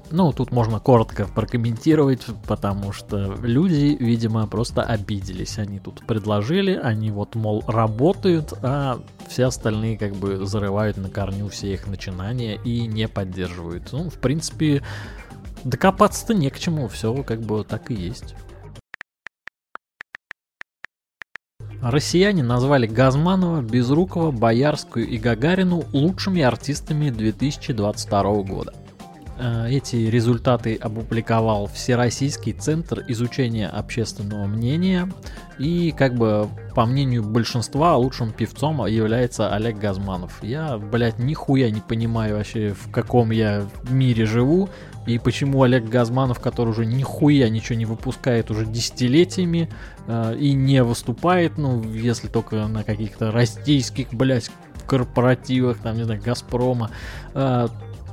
Ну, 0.09 0.31
тут 0.31 0.51
можно 0.51 0.79
коротко 0.79 1.27
прокомментировать, 1.27 2.25
потому 2.47 2.93
что 2.93 3.35
люди, 3.43 3.95
видимо, 3.99 4.47
просто 4.47 4.81
обиделись. 4.81 5.59
Они 5.59 5.79
тут 5.79 6.03
предложили, 6.07 6.73
они 6.73 7.11
вот, 7.11 7.35
мол, 7.35 7.63
работают, 7.67 8.53
а 8.63 8.99
все 9.27 9.45
остальные 9.45 9.99
как 9.99 10.15
бы 10.15 10.47
зарывают 10.47 10.97
на 10.97 11.09
корню 11.09 11.47
все 11.49 11.73
их 11.73 11.85
начинания 11.85 12.55
и 12.55 12.87
не 12.87 13.07
поддерживают. 13.07 13.89
Ну, 13.91 14.09
в 14.09 14.15
принципе, 14.15 14.81
докопаться-то 15.63 16.33
не 16.33 16.49
к 16.49 16.57
чему, 16.57 16.87
все 16.87 17.13
как 17.21 17.41
бы 17.41 17.63
так 17.63 17.91
и 17.91 17.93
есть. 17.93 18.33
Россияне 21.81 22.43
назвали 22.43 22.87
Газманова, 22.87 23.61
Безрукова, 23.61 24.31
Боярскую 24.31 25.07
и 25.07 25.17
Гагарину 25.17 25.83
лучшими 25.93 26.41
артистами 26.41 27.09
2022 27.09 28.43
года. 28.43 28.73
Э, 29.39 29.67
эти 29.69 29.95
результаты 29.95 30.75
опубликовал 30.75 31.67
Всероссийский 31.67 32.53
центр 32.53 33.03
изучения 33.07 33.67
общественного 33.67 34.47
мнения. 34.47 35.11
И, 35.59 35.91
как 35.91 36.15
бы, 36.15 36.49
по 36.75 36.85
мнению 36.85 37.23
большинства, 37.23 37.95
лучшим 37.95 38.31
певцом 38.31 38.85
является 38.87 39.53
Олег 39.53 39.77
Газманов. 39.77 40.43
Я, 40.43 40.77
блядь, 40.77 41.19
нихуя 41.19 41.69
не 41.69 41.81
понимаю 41.81 42.37
вообще, 42.37 42.73
в 42.73 42.91
каком 42.91 43.31
я 43.31 43.67
мире 43.89 44.25
живу. 44.25 44.69
И 45.07 45.17
почему 45.19 45.63
Олег 45.63 45.85
Газманов, 45.85 46.39
который 46.39 46.69
уже 46.69 46.85
нихуя 46.85 47.49
ничего 47.49 47.79
не 47.79 47.85
выпускает 47.85 48.51
уже 48.51 48.65
десятилетиями 48.65 49.69
э, 50.05 50.35
и 50.37 50.51
не 50.51 50.83
выступает, 50.83 51.57
ну, 51.57 51.81
если 51.81 52.27
только 52.27 52.67
на 52.67 52.83
каких-то 52.83 53.31
российских, 53.31 54.13
блядь, 54.13 54.51
корпоративах, 54.85 55.77
там, 55.77 55.95
не 55.95 56.03
знаю, 56.03 56.21
Газпрома, 56.21 56.91
э, 57.33 57.67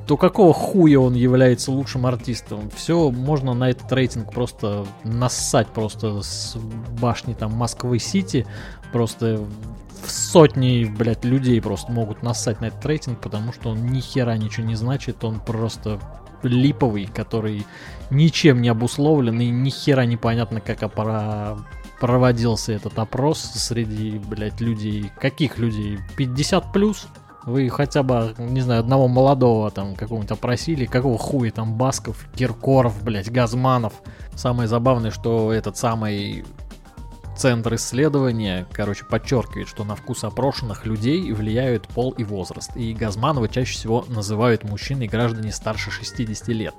то 0.06 0.16
какого 0.16 0.52
хуя 0.52 1.00
он 1.00 1.14
является 1.14 1.72
лучшим 1.72 2.06
артистом? 2.06 2.70
Все, 2.76 3.10
можно 3.10 3.54
на 3.54 3.70
этот 3.70 3.90
рейтинг 3.90 4.32
просто 4.32 4.86
нассать 5.02 5.66
просто 5.68 6.22
с 6.22 6.56
башни 7.00 7.32
там 7.34 7.52
Москвы-Сити, 7.54 8.46
просто 8.92 9.44
в 10.04 10.10
сотни, 10.10 10.84
блядь, 10.84 11.24
людей 11.24 11.60
просто 11.60 11.90
могут 11.90 12.22
нассать 12.22 12.60
на 12.60 12.66
этот 12.66 12.84
рейтинг, 12.86 13.20
потому 13.20 13.52
что 13.52 13.70
он 13.70 13.86
ни 13.86 14.00
хера 14.00 14.36
ничего 14.36 14.66
не 14.66 14.76
значит, 14.76 15.24
он 15.24 15.40
просто 15.40 15.98
липовый, 16.48 17.06
который 17.06 17.66
ничем 18.10 18.62
не 18.62 18.68
обусловлен 18.68 19.40
и 19.40 19.48
ни 19.48 19.70
хера 19.70 20.04
непонятно, 20.04 20.60
как 20.60 20.82
опора 20.82 21.58
проводился 22.00 22.72
этот 22.72 22.98
опрос 22.98 23.40
среди, 23.40 24.18
блядь, 24.18 24.60
людей. 24.60 25.10
Каких 25.18 25.58
людей? 25.58 25.98
50 26.16 26.72
плюс? 26.72 27.06
Вы 27.46 27.68
хотя 27.68 28.02
бы, 28.02 28.34
не 28.38 28.62
знаю, 28.62 28.80
одного 28.80 29.06
молодого 29.06 29.70
там 29.70 29.94
какого-нибудь 29.94 30.30
опросили, 30.30 30.86
какого 30.86 31.18
хуя 31.18 31.50
там 31.50 31.74
Басков, 31.74 32.26
Киркоров, 32.34 33.02
блядь, 33.02 33.30
Газманов. 33.30 33.92
Самое 34.34 34.66
забавное, 34.66 35.10
что 35.10 35.52
этот 35.52 35.76
самый 35.76 36.44
Центр 37.36 37.74
исследования, 37.74 38.66
короче, 38.72 39.04
подчеркивает, 39.04 39.68
что 39.68 39.84
на 39.84 39.96
вкус 39.96 40.22
опрошенных 40.22 40.86
людей 40.86 41.32
влияют 41.32 41.88
пол 41.88 42.12
и 42.12 42.22
возраст, 42.22 42.76
и 42.76 42.94
Газманова 42.94 43.48
чаще 43.48 43.74
всего 43.74 44.04
называют 44.08 44.62
мужчины 44.62 45.04
и 45.04 45.08
граждане 45.08 45.52
старше 45.52 45.90
60 45.90 46.48
лет. 46.48 46.74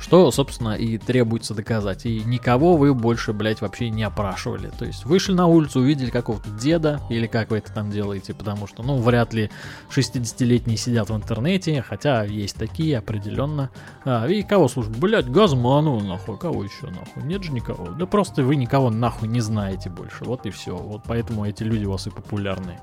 Что, 0.00 0.30
собственно, 0.30 0.74
и 0.74 0.96
требуется 0.96 1.54
доказать. 1.54 2.06
И 2.06 2.22
никого 2.24 2.76
вы 2.76 2.94
больше, 2.94 3.32
блядь, 3.32 3.60
вообще 3.60 3.90
не 3.90 4.04
опрашивали. 4.04 4.70
То 4.78 4.84
есть 4.84 5.04
вышли 5.04 5.32
на 5.32 5.46
улицу, 5.46 5.80
увидели 5.80 6.10
какого-то 6.10 6.48
деда, 6.50 7.00
или 7.10 7.26
как 7.26 7.50
вы 7.50 7.58
это 7.58 7.72
там 7.72 7.90
делаете, 7.90 8.32
потому 8.32 8.66
что, 8.66 8.82
ну, 8.82 8.96
вряд 8.98 9.34
ли 9.34 9.50
60-летние 9.90 10.76
сидят 10.76 11.10
в 11.10 11.16
интернете, 11.16 11.82
хотя 11.82 12.24
есть 12.24 12.56
такие 12.56 12.98
определенно. 12.98 13.70
А, 14.04 14.26
и 14.26 14.42
кого 14.42 14.68
слушать? 14.68 14.96
Блядь, 14.96 15.28
Газману, 15.28 16.00
нахуй, 16.00 16.38
кого 16.38 16.62
еще, 16.62 16.86
нахуй? 16.86 17.24
Нет 17.24 17.42
же 17.42 17.52
никого. 17.52 17.88
Да 17.88 18.06
просто 18.06 18.42
вы 18.42 18.56
никого 18.56 18.90
нахуй 18.90 19.28
не 19.28 19.40
знаете 19.40 19.90
больше, 19.98 20.24
вот 20.24 20.46
и 20.46 20.50
все. 20.50 20.76
Вот 20.76 21.02
поэтому 21.06 21.44
эти 21.44 21.64
люди 21.64 21.84
у 21.84 21.92
вас 21.92 22.06
и 22.06 22.10
популярны. 22.10 22.80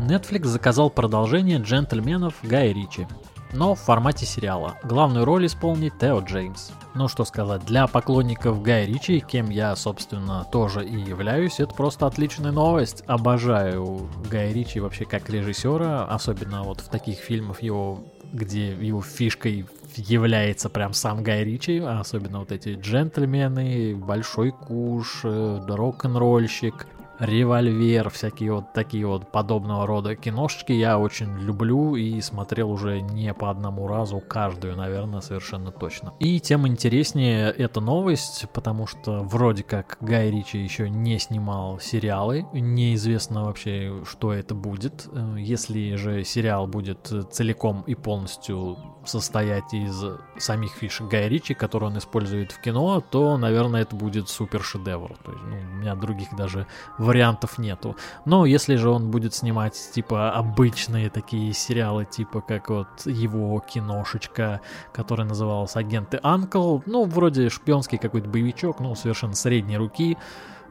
Netflix 0.00 0.44
заказал 0.44 0.90
продолжение 0.90 1.58
«Джентльменов» 1.58 2.34
Гая 2.42 2.72
Ричи 2.72 3.06
но 3.52 3.74
в 3.74 3.80
формате 3.80 4.26
сериала. 4.26 4.74
Главную 4.82 5.24
роль 5.24 5.46
исполнит 5.46 5.98
Тео 5.98 6.20
Джеймс. 6.20 6.70
Ну 6.94 7.08
что 7.08 7.24
сказать, 7.24 7.64
для 7.64 7.86
поклонников 7.86 8.62
Гая 8.62 8.86
Ричи, 8.86 9.20
кем 9.20 9.50
я, 9.50 9.74
собственно, 9.76 10.46
тоже 10.50 10.84
и 10.84 10.98
являюсь, 10.98 11.60
это 11.60 11.74
просто 11.74 12.06
отличная 12.06 12.52
новость. 12.52 13.02
Обожаю 13.06 14.08
Гая 14.30 14.52
Ричи 14.52 14.80
вообще 14.80 15.04
как 15.04 15.30
режиссера, 15.30 16.04
особенно 16.04 16.62
вот 16.62 16.80
в 16.80 16.88
таких 16.88 17.18
фильмах 17.18 17.62
его, 17.62 18.00
где 18.32 18.72
его 18.72 19.02
фишкой 19.02 19.66
является 19.96 20.68
прям 20.68 20.92
сам 20.92 21.22
Гай 21.22 21.44
Ричи, 21.44 21.78
особенно 21.78 22.40
вот 22.40 22.52
эти 22.52 22.74
джентльмены, 22.74 23.96
Большой 23.96 24.52
Куш, 24.52 25.20
э, 25.24 25.60
Рок-н-ролльщик, 25.66 26.86
Револьвер, 27.18 28.10
всякие 28.10 28.52
вот 28.52 28.72
такие 28.72 29.06
вот 29.06 29.30
подобного 29.32 29.86
рода 29.86 30.14
киношечки 30.14 30.72
я 30.72 30.98
очень 30.98 31.36
люблю 31.38 31.96
и 31.96 32.20
смотрел 32.20 32.70
уже 32.70 33.00
не 33.00 33.34
по 33.34 33.50
одному 33.50 33.88
разу, 33.88 34.20
каждую, 34.20 34.76
наверное, 34.76 35.20
совершенно 35.20 35.72
точно. 35.72 36.14
И 36.20 36.38
тем 36.40 36.66
интереснее 36.66 37.50
эта 37.50 37.80
новость, 37.80 38.46
потому 38.52 38.86
что 38.86 39.22
вроде 39.22 39.64
как 39.64 39.98
Гай 40.00 40.30
Ричи 40.30 40.58
еще 40.58 40.88
не 40.88 41.18
снимал 41.18 41.80
сериалы, 41.80 42.46
неизвестно 42.52 43.44
вообще, 43.44 44.02
что 44.08 44.32
это 44.32 44.54
будет. 44.54 45.08
Э, 45.12 45.36
если 45.38 45.96
же 45.96 46.24
сериал 46.24 46.66
будет 46.66 47.12
целиком 47.30 47.82
и 47.86 47.94
полностью 47.94 48.76
состоять 49.04 49.72
из 49.72 50.04
самих 50.38 50.72
фишек 50.72 51.08
Гая 51.08 51.28
Ричи, 51.28 51.54
которые 51.54 51.90
он 51.90 51.98
использует 51.98 52.52
в 52.52 52.60
кино, 52.60 53.00
то, 53.00 53.36
наверное, 53.36 53.82
это 53.82 53.96
будет 53.96 54.28
супер 54.28 54.62
шедевр. 54.62 55.16
То 55.24 55.32
есть, 55.32 55.44
ну, 55.44 55.56
у 55.56 55.76
меня 55.80 55.94
других 55.94 56.28
даже 56.36 56.66
вариантов 57.08 57.58
нету. 57.58 57.96
Но 58.26 58.44
если 58.44 58.76
же 58.76 58.90
он 58.90 59.10
будет 59.10 59.34
снимать, 59.34 59.74
типа, 59.94 60.30
обычные 60.30 61.08
такие 61.08 61.54
сериалы, 61.54 62.04
типа, 62.04 62.42
как 62.42 62.68
вот 62.68 62.88
его 63.06 63.58
киношечка, 63.60 64.60
которая 64.92 65.26
называлась 65.26 65.74
«Агенты 65.74 66.20
Анкл», 66.22 66.80
ну, 66.84 67.04
вроде 67.04 67.48
шпионский 67.48 67.98
какой-то 67.98 68.28
боевичок, 68.28 68.80
ну, 68.80 68.94
совершенно 68.94 69.34
средней 69.34 69.78
руки, 69.78 70.18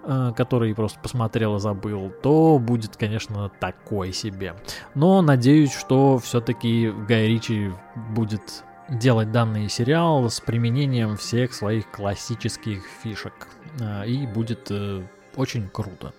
э, 0.04 0.32
который 0.38 0.76
просто 0.76 1.00
посмотрел 1.00 1.56
и 1.56 1.60
забыл, 1.60 2.12
то 2.22 2.60
будет, 2.60 2.98
конечно, 2.98 3.50
такой 3.60 4.14
себе. 4.14 4.54
Но 4.94 5.24
надеюсь, 5.24 5.74
что 5.74 6.20
все-таки 6.20 6.92
Гай 7.08 7.28
Ричи 7.28 7.72
будет 8.12 8.64
делать 8.90 9.32
данный 9.32 9.70
сериал 9.70 10.30
с 10.30 10.40
применением 10.40 11.18
всех 11.18 11.54
своих 11.54 11.90
классических 11.92 12.84
фишек. 13.02 13.48
Э, 13.80 14.06
и 14.06 14.28
будет 14.28 14.68
э, 14.70 15.04
очень 15.38 15.70
круто. 15.70 16.14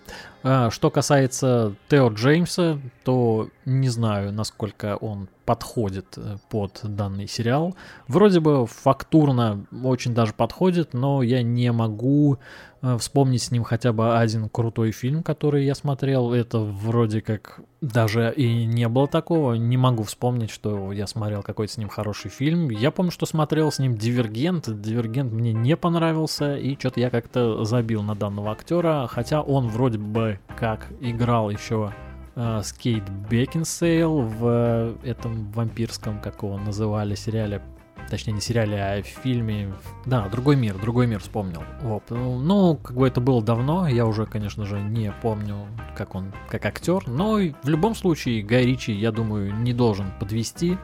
А, 0.51 0.71
что 0.71 0.91
касается 0.91 1.75
Тео 1.91 2.09
Джеймса, 2.09 2.79
то 3.05 3.51
не 3.67 3.91
знаю, 3.91 4.33
насколько 4.33 4.97
он 4.97 5.29
подходит 5.45 6.17
э, 6.17 6.37
под 6.49 6.81
данный 6.83 7.27
сериал. 7.27 7.75
Вроде 8.07 8.41
бы 8.41 8.67
фактурно 8.67 9.67
очень 9.85 10.15
даже 10.15 10.33
подходит, 10.33 10.95
но 10.95 11.23
я 11.23 11.43
не 11.43 11.71
могу 11.73 12.39
э, 12.81 12.97
вспомнить 12.99 13.43
с 13.43 13.51
ним 13.51 13.65
хотя 13.65 13.93
бы 13.93 14.19
один 14.19 14.49
крутой 14.49 14.93
фильм, 14.93 15.23
который 15.23 15.67
я 15.67 15.75
смотрел. 15.75 16.33
Это 16.33 16.59
вроде 16.59 17.21
как 17.21 17.61
даже 17.81 18.33
и 18.35 18.65
не 18.65 18.89
было 18.89 19.07
такого. 19.07 19.55
Не 19.55 19.77
могу 19.77 20.03
вспомнить, 20.03 20.51
что 20.51 20.93
я 20.93 21.07
смотрел 21.07 21.43
какой-то 21.43 21.73
с 21.73 21.77
ним 21.77 21.89
хороший 21.89 22.31
фильм. 22.31 22.71
Я 22.71 22.91
помню, 22.91 23.11
что 23.11 23.25
смотрел 23.27 23.71
с 23.71 23.79
ним 23.79 23.97
«Дивергент». 23.97 24.69
«Дивергент» 24.81 25.33
мне 25.33 25.53
не 25.53 25.77
понравился, 25.77 26.57
и 26.57 26.79
что-то 26.79 27.01
я 27.01 27.11
как-то 27.11 27.65
забил 27.65 28.03
на 28.03 28.15
данного 28.15 28.53
актера, 28.53 29.07
хотя 29.11 29.43
он 29.43 29.69
вроде 29.69 29.99
бы 29.99 30.38
как 30.57 30.89
играл 31.01 31.51
еще 31.51 31.93
э, 32.35 32.61
с 32.63 32.73
Кейт 32.73 33.09
Бекинсейл 33.31 34.21
в 34.21 34.45
э, 34.45 34.97
этом 35.05 35.51
вампирском, 35.53 36.21
как 36.21 36.43
его 36.43 36.59
называли, 36.59 37.15
сериале 37.15 37.63
точнее 38.09 38.35
не 38.35 38.41
сериале, 38.41 38.81
а 38.81 39.03
фильме, 39.03 39.73
да, 40.07 40.29
«Другой 40.29 40.57
мир», 40.57 40.79
«Другой 40.79 41.07
мир» 41.07 41.21
вспомнил. 41.21 41.63
Вот. 41.83 42.05
Ну, 42.11 42.77
как 42.77 42.97
бы 42.97 43.07
это 43.07 43.21
было 43.21 43.43
давно, 43.43 43.87
я 43.87 44.07
уже, 44.07 44.27
конечно 44.27 44.65
же, 44.65 44.81
не 44.81 45.13
помню, 45.23 45.67
как 45.97 46.15
он, 46.15 46.33
как 46.49 46.65
актер, 46.65 47.07
но 47.07 47.37
в 47.37 47.69
любом 47.69 47.95
случае 47.95 48.43
Гай 48.43 48.65
Ричи, 48.65 48.93
я 48.93 49.13
думаю, 49.13 49.55
не 49.55 49.73
должен 49.73 50.11
подвести. 50.19 50.79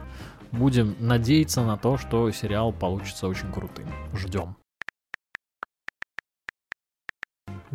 Будем 0.53 0.95
надеяться 1.01 1.65
на 1.65 1.77
то, 1.77 1.99
что 1.99 2.31
сериал 2.31 2.73
получится 2.73 3.27
очень 3.27 3.51
крутым. 3.53 3.87
Ждем. 4.15 4.57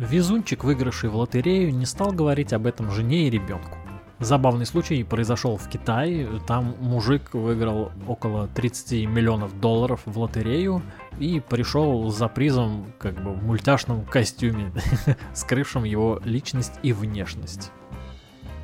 Везунчик, 0.00 0.64
выигравший 0.64 1.10
в 1.10 1.16
лотерею, 1.16 1.74
не 1.74 1.84
стал 1.84 2.12
говорить 2.12 2.54
об 2.54 2.66
этом 2.66 2.90
жене 2.90 3.26
и 3.26 3.30
ребенку. 3.30 3.76
Забавный 4.18 4.64
случай 4.64 5.04
произошел 5.04 5.58
в 5.58 5.68
Китае. 5.68 6.26
Там 6.46 6.74
мужик 6.80 7.34
выиграл 7.34 7.92
около 8.08 8.48
30 8.48 9.06
миллионов 9.06 9.60
долларов 9.60 10.00
в 10.06 10.18
лотерею 10.18 10.80
и 11.18 11.38
пришел 11.46 12.08
за 12.08 12.28
призом 12.28 12.94
как 12.98 13.22
бы 13.22 13.32
в 13.32 13.44
мультяшном 13.44 14.06
костюме, 14.06 14.72
скрывшем 15.34 15.84
его 15.84 16.18
личность 16.24 16.80
и 16.82 16.94
внешность. 16.94 17.70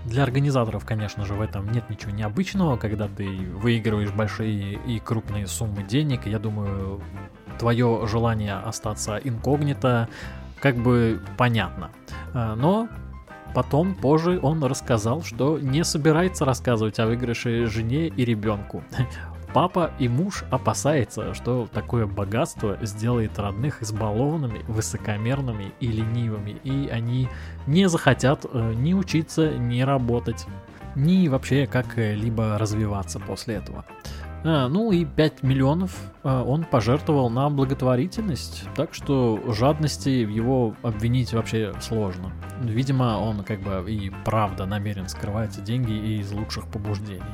Для 0.06 0.22
организаторов, 0.22 0.86
конечно 0.86 1.26
же, 1.26 1.34
в 1.34 1.42
этом 1.42 1.70
нет 1.70 1.90
ничего 1.90 2.12
необычного, 2.12 2.78
когда 2.78 3.08
ты 3.08 3.26
выигрываешь 3.26 4.10
большие 4.10 4.80
и 4.86 4.98
крупные 5.00 5.46
суммы 5.46 5.82
денег. 5.82 6.26
Я 6.26 6.38
думаю, 6.38 7.02
твое 7.58 8.06
желание 8.06 8.54
остаться 8.54 9.18
инкогнито 9.22 10.08
как 10.60 10.76
бы 10.76 11.20
понятно. 11.36 11.90
А, 12.34 12.54
но 12.54 12.88
Потом, 13.56 13.94
позже, 13.94 14.38
он 14.42 14.62
рассказал, 14.64 15.22
что 15.22 15.58
не 15.58 15.82
собирается 15.82 16.44
рассказывать 16.44 16.98
о 16.98 17.06
выигрыше 17.06 17.64
жене 17.68 18.08
и 18.08 18.22
ребенку. 18.22 18.84
Папа 19.54 19.92
и 19.98 20.08
муж 20.08 20.44
опасаются, 20.50 21.32
что 21.32 21.66
такое 21.72 22.04
богатство 22.04 22.76
сделает 22.82 23.38
родных 23.38 23.82
избалованными, 23.82 24.60
высокомерными 24.68 25.72
и 25.80 25.86
ленивыми, 25.86 26.58
и 26.64 26.88
они 26.88 27.30
не 27.66 27.88
захотят 27.88 28.44
э, 28.44 28.74
ни 28.76 28.92
учиться, 28.92 29.56
ни 29.56 29.80
работать, 29.80 30.44
ни 30.94 31.26
вообще 31.28 31.66
как-либо 31.66 32.58
развиваться 32.58 33.18
после 33.18 33.54
этого. 33.54 33.86
А, 34.48 34.68
ну 34.68 34.92
и 34.92 35.04
5 35.04 35.42
миллионов 35.42 35.98
а, 36.22 36.44
он 36.44 36.62
пожертвовал 36.62 37.28
на 37.30 37.50
благотворительность, 37.50 38.62
так 38.76 38.94
что 38.94 39.40
жадности 39.52 40.08
его 40.08 40.76
обвинить 40.82 41.32
вообще 41.32 41.74
сложно. 41.80 42.32
Видимо, 42.62 43.18
он 43.18 43.42
как 43.42 43.60
бы 43.60 43.84
и 43.90 44.12
правда 44.24 44.64
намерен 44.64 45.08
скрывать 45.08 45.62
деньги 45.64 46.20
из 46.20 46.30
лучших 46.30 46.68
побуждений. 46.68 47.24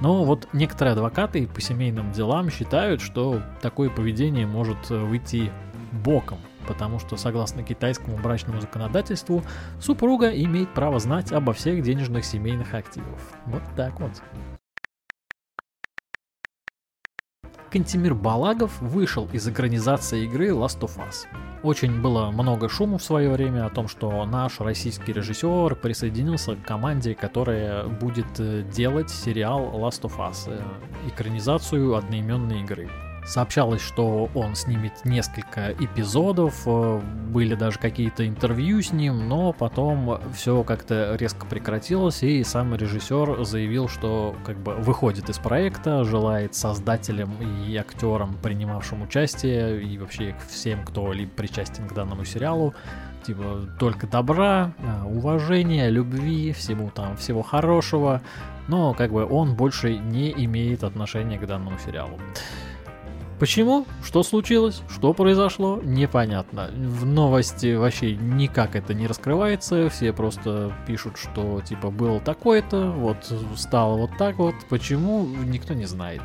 Но 0.00 0.24
вот 0.24 0.48
некоторые 0.52 0.94
адвокаты 0.94 1.46
по 1.46 1.60
семейным 1.60 2.10
делам 2.10 2.50
считают, 2.50 3.00
что 3.00 3.40
такое 3.62 3.88
поведение 3.88 4.46
может 4.46 4.90
выйти 4.90 5.52
боком, 5.92 6.38
потому 6.66 6.98
что 6.98 7.16
согласно 7.16 7.62
китайскому 7.62 8.16
брачному 8.16 8.60
законодательству 8.60 9.44
супруга 9.78 10.30
имеет 10.30 10.74
право 10.74 10.98
знать 10.98 11.30
обо 11.30 11.52
всех 11.52 11.82
денежных 11.84 12.24
семейных 12.24 12.74
активах. 12.74 13.20
Вот 13.46 13.62
так 13.76 14.00
вот. 14.00 14.20
Кантимир 17.70 18.14
Балагов 18.16 18.80
вышел 18.80 19.28
из 19.32 19.46
экранизации 19.46 20.24
игры 20.24 20.48
Last 20.48 20.80
of 20.80 20.96
Us. 20.96 21.28
Очень 21.62 22.00
было 22.00 22.32
много 22.32 22.68
шума 22.68 22.98
в 22.98 23.02
свое 23.02 23.30
время 23.30 23.64
о 23.64 23.70
том, 23.70 23.86
что 23.86 24.24
наш 24.24 24.58
российский 24.58 25.12
режиссер 25.12 25.76
присоединился 25.76 26.56
к 26.56 26.62
команде, 26.64 27.14
которая 27.14 27.86
будет 27.86 28.40
э, 28.40 28.64
делать 28.74 29.10
сериал 29.10 29.70
Last 29.74 30.02
of 30.02 30.18
Us, 30.18 30.48
э, 30.48 30.60
экранизацию 31.08 31.94
одноименной 31.94 32.62
игры. 32.62 32.90
Сообщалось, 33.24 33.82
что 33.82 34.28
он 34.34 34.54
снимет 34.54 35.04
несколько 35.04 35.72
эпизодов, 35.72 36.62
э, 36.66 37.00
были 37.30 37.54
даже 37.54 37.78
какие-то 37.78 38.26
интервью 38.26 38.82
с 38.82 38.92
ним, 38.92 39.28
но 39.28 39.52
потом 39.52 40.20
все 40.34 40.62
как-то 40.64 41.16
резко 41.16 41.46
прекратилось, 41.46 42.22
и 42.22 42.42
сам 42.44 42.74
режиссер 42.74 43.44
заявил, 43.44 43.88
что 43.88 44.34
как 44.44 44.56
бы 44.56 44.74
выходит 44.74 45.28
из 45.28 45.38
проекта, 45.38 46.04
желает 46.04 46.54
создателям 46.54 47.30
и 47.66 47.76
актерам, 47.76 48.36
принимавшим 48.42 49.02
участие, 49.02 49.82
и 49.82 49.98
вообще 49.98 50.34
всем, 50.48 50.84
кто 50.84 51.12
либо 51.12 51.30
причастен 51.30 51.86
к 51.86 51.92
данному 51.92 52.24
сериалу, 52.24 52.74
типа 53.22 53.68
только 53.78 54.06
добра, 54.06 54.72
э, 54.78 55.04
уважения, 55.04 55.88
любви, 55.90 56.52
всему 56.52 56.90
там, 56.90 57.16
всего 57.16 57.42
хорошего, 57.42 58.22
но 58.66 58.94
как 58.94 59.12
бы 59.12 59.24
он 59.24 59.54
больше 59.54 59.98
не 59.98 60.32
имеет 60.32 60.84
отношения 60.84 61.38
к 61.38 61.46
данному 61.46 61.78
сериалу. 61.78 62.18
Почему? 63.40 63.86
Что 64.04 64.22
случилось? 64.22 64.82
Что 64.90 65.14
произошло? 65.14 65.80
Непонятно. 65.82 66.68
В 66.76 67.06
новости 67.06 67.74
вообще 67.74 68.14
никак 68.14 68.76
это 68.76 68.92
не 68.92 69.06
раскрывается. 69.06 69.88
Все 69.88 70.12
просто 70.12 70.74
пишут, 70.86 71.16
что 71.16 71.62
типа 71.62 71.90
было 71.90 72.20
такое-то, 72.20 72.90
вот 72.90 73.32
стало 73.56 73.96
вот 73.96 74.10
так 74.18 74.36
вот. 74.36 74.54
Почему? 74.68 75.24
Никто 75.24 75.72
не 75.72 75.86
знает. 75.86 76.20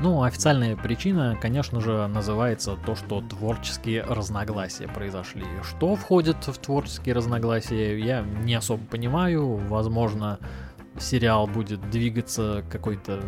Ну, 0.00 0.22
официальная 0.22 0.76
причина, 0.76 1.36
конечно 1.40 1.80
же, 1.80 2.06
называется 2.06 2.76
то, 2.86 2.94
что 2.94 3.20
творческие 3.22 4.04
разногласия 4.04 4.86
произошли. 4.86 5.44
Что 5.64 5.96
входит 5.96 6.46
в 6.46 6.56
творческие 6.58 7.16
разногласия, 7.16 7.98
я 7.98 8.22
не 8.22 8.54
особо 8.54 8.84
понимаю. 8.86 9.56
Возможно, 9.66 10.38
сериал 10.96 11.48
будет 11.48 11.90
двигаться 11.90 12.64
какой-то 12.70 13.20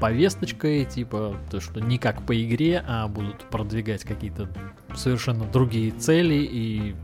повесточкой, 0.00 0.84
типа, 0.84 1.36
то, 1.50 1.60
что 1.60 1.80
не 1.80 1.98
как 1.98 2.22
по 2.22 2.40
игре, 2.42 2.84
а 2.86 3.08
будут 3.08 3.44
продвигать 3.50 4.04
какие-то 4.04 4.48
совершенно 4.94 5.44
другие 5.44 5.90
цели 5.92 6.34
и 6.34 6.94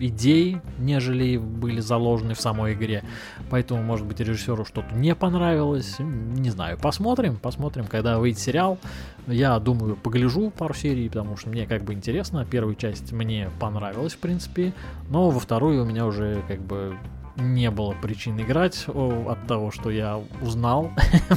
идеи, 0.00 0.60
нежели 0.78 1.36
были 1.36 1.80
заложены 1.80 2.34
в 2.34 2.40
самой 2.40 2.74
игре. 2.74 3.04
Поэтому, 3.50 3.82
может 3.82 4.06
быть, 4.06 4.20
режиссеру 4.20 4.64
что-то 4.64 4.94
не 4.94 5.14
понравилось. 5.14 5.96
Не 5.98 6.50
знаю, 6.50 6.78
посмотрим, 6.78 7.36
посмотрим, 7.36 7.86
когда 7.86 8.18
выйдет 8.18 8.40
сериал. 8.40 8.78
Я 9.26 9.58
думаю, 9.58 9.96
погляжу 9.96 10.50
пару 10.50 10.74
серий, 10.74 11.08
потому 11.08 11.36
что 11.36 11.50
мне 11.50 11.66
как 11.66 11.84
бы 11.84 11.92
интересно. 11.92 12.44
Первую 12.44 12.74
часть 12.74 13.12
мне 13.12 13.50
понравилась, 13.60 14.14
в 14.14 14.18
принципе, 14.18 14.72
но 15.08 15.30
во 15.30 15.38
вторую 15.38 15.82
у 15.82 15.86
меня 15.86 16.06
уже 16.06 16.42
как 16.48 16.60
бы 16.60 16.96
не 17.36 17.70
было 17.70 17.92
причин 17.92 18.40
играть 18.40 18.86
от 18.88 19.46
того, 19.46 19.70
что 19.70 19.90
я 19.90 20.20
узнал 20.42 20.90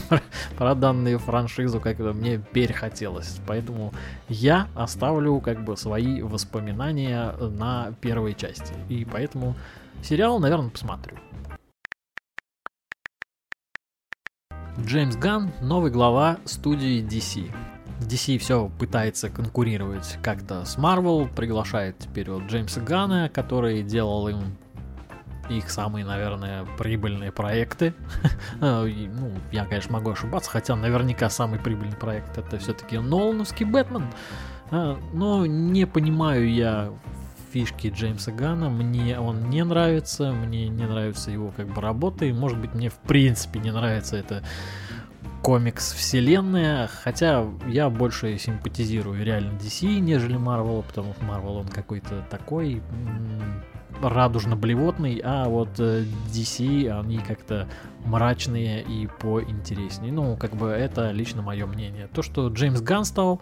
про 0.57 0.75
данную 0.75 1.19
франшизу, 1.19 1.79
как 1.79 1.99
мне 1.99 2.39
перехотелось. 2.39 3.39
Поэтому 3.47 3.93
я 4.29 4.67
оставлю 4.75 5.39
как 5.39 5.63
бы 5.63 5.77
свои 5.77 6.21
воспоминания 6.21 7.33
на 7.39 7.93
первой 8.01 8.33
части. 8.33 8.73
И 8.89 9.05
поэтому 9.05 9.55
сериал, 10.01 10.39
наверное, 10.39 10.69
посмотрю. 10.69 11.17
Джеймс 14.79 15.15
Ган, 15.15 15.51
новый 15.61 15.91
глава 15.91 16.39
студии 16.45 17.03
DC. 17.03 17.53
DC 17.99 18.37
все 18.39 18.71
пытается 18.79 19.29
конкурировать 19.29 20.17
как-то 20.23 20.65
с 20.65 20.77
Marvel, 20.77 21.33
приглашает 21.33 21.99
теперь 21.99 22.29
вот 22.31 22.43
Джеймса 22.43 22.81
Гана, 22.81 23.29
который 23.29 23.83
делал 23.83 24.27
им 24.27 24.57
их 25.49 25.69
самые, 25.69 26.05
наверное, 26.05 26.65
прибыльные 26.77 27.31
проекты. 27.31 27.93
А, 28.61 28.85
ну, 28.85 29.31
я, 29.51 29.65
конечно, 29.65 29.93
могу 29.93 30.11
ошибаться, 30.11 30.49
хотя 30.49 30.75
наверняка 30.75 31.29
самый 31.29 31.59
прибыльный 31.59 31.95
проект 31.95 32.37
это 32.37 32.57
все-таки 32.57 32.97
Нолановский 32.97 33.65
Бэтмен. 33.65 34.05
А, 34.71 34.97
но 35.13 35.45
не 35.45 35.85
понимаю 35.85 36.51
я 36.51 36.91
фишки 37.51 37.87
Джеймса 37.87 38.31
Гана, 38.31 38.69
мне 38.69 39.19
он 39.19 39.49
не 39.49 39.63
нравится, 39.63 40.31
мне 40.31 40.69
не 40.69 40.85
нравится 40.85 41.29
его 41.29 41.51
как 41.55 41.67
бы 41.67 41.81
работы, 41.81 42.33
может 42.33 42.59
быть 42.59 42.73
мне 42.73 42.89
в 42.89 42.97
принципе 42.97 43.59
не 43.59 43.71
нравится 43.71 44.17
это 44.17 44.43
комикс 45.43 45.93
вселенная, 45.93 46.87
хотя 46.87 47.45
я 47.67 47.89
больше 47.89 48.39
симпатизирую 48.39 49.23
реально 49.23 49.57
DC, 49.59 49.99
нежели 49.99 50.37
Marvel, 50.37 50.83
потому 50.83 51.13
что 51.13 51.25
Marvel 51.25 51.59
он 51.59 51.67
какой-то 51.67 52.25
такой 52.31 52.81
радужно-блевотный, 54.01 55.21
а 55.23 55.47
вот 55.47 55.79
DC, 55.79 56.89
они 56.89 57.19
как-то 57.19 57.67
мрачные 58.05 58.81
и 58.81 59.07
поинтереснее. 59.07 60.11
Ну, 60.11 60.35
как 60.37 60.55
бы 60.55 60.67
это 60.69 61.11
лично 61.11 61.41
мое 61.41 61.65
мнение. 61.65 62.07
То, 62.13 62.21
что 62.21 62.47
Джеймс 62.49 62.81
Ганн 62.81 63.05
стал 63.05 63.41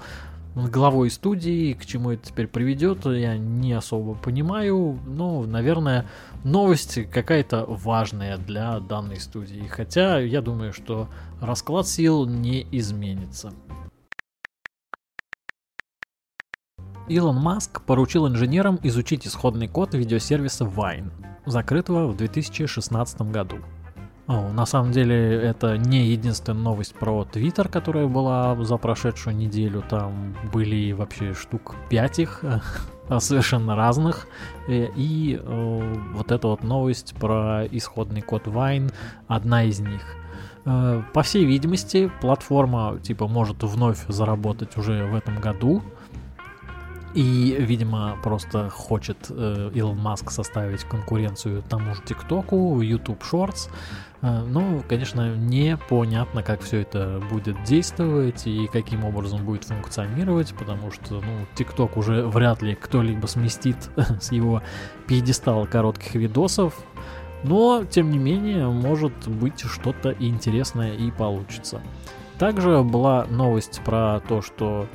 главой 0.55 1.09
студии, 1.09 1.73
к 1.73 1.85
чему 1.85 2.11
это 2.11 2.27
теперь 2.27 2.47
приведет, 2.47 3.05
я 3.05 3.37
не 3.37 3.73
особо 3.73 4.15
понимаю. 4.15 4.99
Но, 5.05 5.43
наверное, 5.43 6.05
новость 6.43 7.09
какая-то 7.09 7.65
важная 7.67 8.37
для 8.37 8.79
данной 8.79 9.19
студии. 9.19 9.65
Хотя 9.67 10.19
я 10.19 10.41
думаю, 10.41 10.73
что 10.73 11.09
расклад 11.39 11.87
сил 11.87 12.25
не 12.25 12.67
изменится. 12.71 13.53
Илон 17.11 17.35
Маск 17.41 17.81
поручил 17.81 18.25
инженерам 18.29 18.79
изучить 18.83 19.27
исходный 19.27 19.67
код 19.67 19.93
видеосервиса 19.93 20.63
Vine, 20.63 21.11
закрытого 21.45 22.07
в 22.07 22.15
2016 22.15 23.23
году. 23.23 23.57
О, 24.27 24.49
на 24.53 24.65
самом 24.65 24.93
деле 24.93 25.35
это 25.35 25.77
не 25.77 26.05
единственная 26.05 26.61
новость 26.61 26.95
про 26.95 27.25
Твиттер, 27.25 27.67
которая 27.67 28.07
была 28.07 28.55
за 28.63 28.77
прошедшую 28.77 29.35
неделю. 29.35 29.83
Там 29.89 30.37
были 30.53 30.93
вообще 30.93 31.33
штук 31.33 31.75
5 31.89 32.19
их, 32.19 32.45
совершенно 33.19 33.75
разных. 33.75 34.27
Э, 34.69 34.87
и 34.95 35.37
э, 35.37 35.93
вот 36.13 36.31
эта 36.31 36.47
вот 36.47 36.63
новость 36.63 37.13
про 37.15 37.65
исходный 37.69 38.21
код 38.21 38.47
Vine, 38.47 38.89
одна 39.27 39.65
из 39.65 39.81
них. 39.81 40.01
Э, 40.63 41.01
по 41.13 41.23
всей 41.23 41.43
видимости, 41.43 42.09
платформа 42.21 42.99
типа 43.03 43.27
может 43.27 43.63
вновь 43.63 44.05
заработать 44.07 44.77
уже 44.77 45.07
в 45.07 45.15
этом 45.15 45.41
году. 45.41 45.81
И, 47.13 47.57
видимо, 47.59 48.17
просто 48.23 48.69
хочет 48.69 49.17
э, 49.29 49.71
Илон 49.73 49.97
Маск 49.97 50.31
составить 50.31 50.85
конкуренцию 50.85 51.61
тому 51.63 51.93
же 51.93 52.01
ТикТоку, 52.03 52.79
YouTube 52.79 53.21
Shorts. 53.21 53.69
Э, 54.21 54.43
ну, 54.47 54.81
конечно, 54.87 55.35
непонятно, 55.35 56.41
как 56.41 56.61
все 56.61 56.81
это 56.81 57.21
будет 57.29 57.61
действовать 57.63 58.47
и 58.47 58.67
каким 58.67 59.03
образом 59.03 59.43
будет 59.43 59.65
функционировать, 59.65 60.53
потому 60.57 60.91
что, 60.91 61.15
ну, 61.15 61.45
ТикТок 61.55 61.97
уже 61.97 62.25
вряд 62.27 62.61
ли 62.61 62.75
кто-либо 62.75 63.27
сместит 63.27 63.89
с 64.21 64.31
его 64.31 64.61
пьедестала 65.05 65.65
коротких 65.65 66.15
видосов. 66.15 66.79
Но, 67.43 67.83
тем 67.83 68.09
не 68.09 68.19
менее, 68.19 68.67
может 68.67 69.27
быть 69.27 69.61
что-то 69.61 70.11
интересное 70.11 70.93
и 70.93 71.11
получится. 71.11 71.81
Также 72.37 72.83
была 72.83 73.25
новость 73.25 73.81
про 73.83 74.21
то, 74.21 74.41
что 74.41 74.87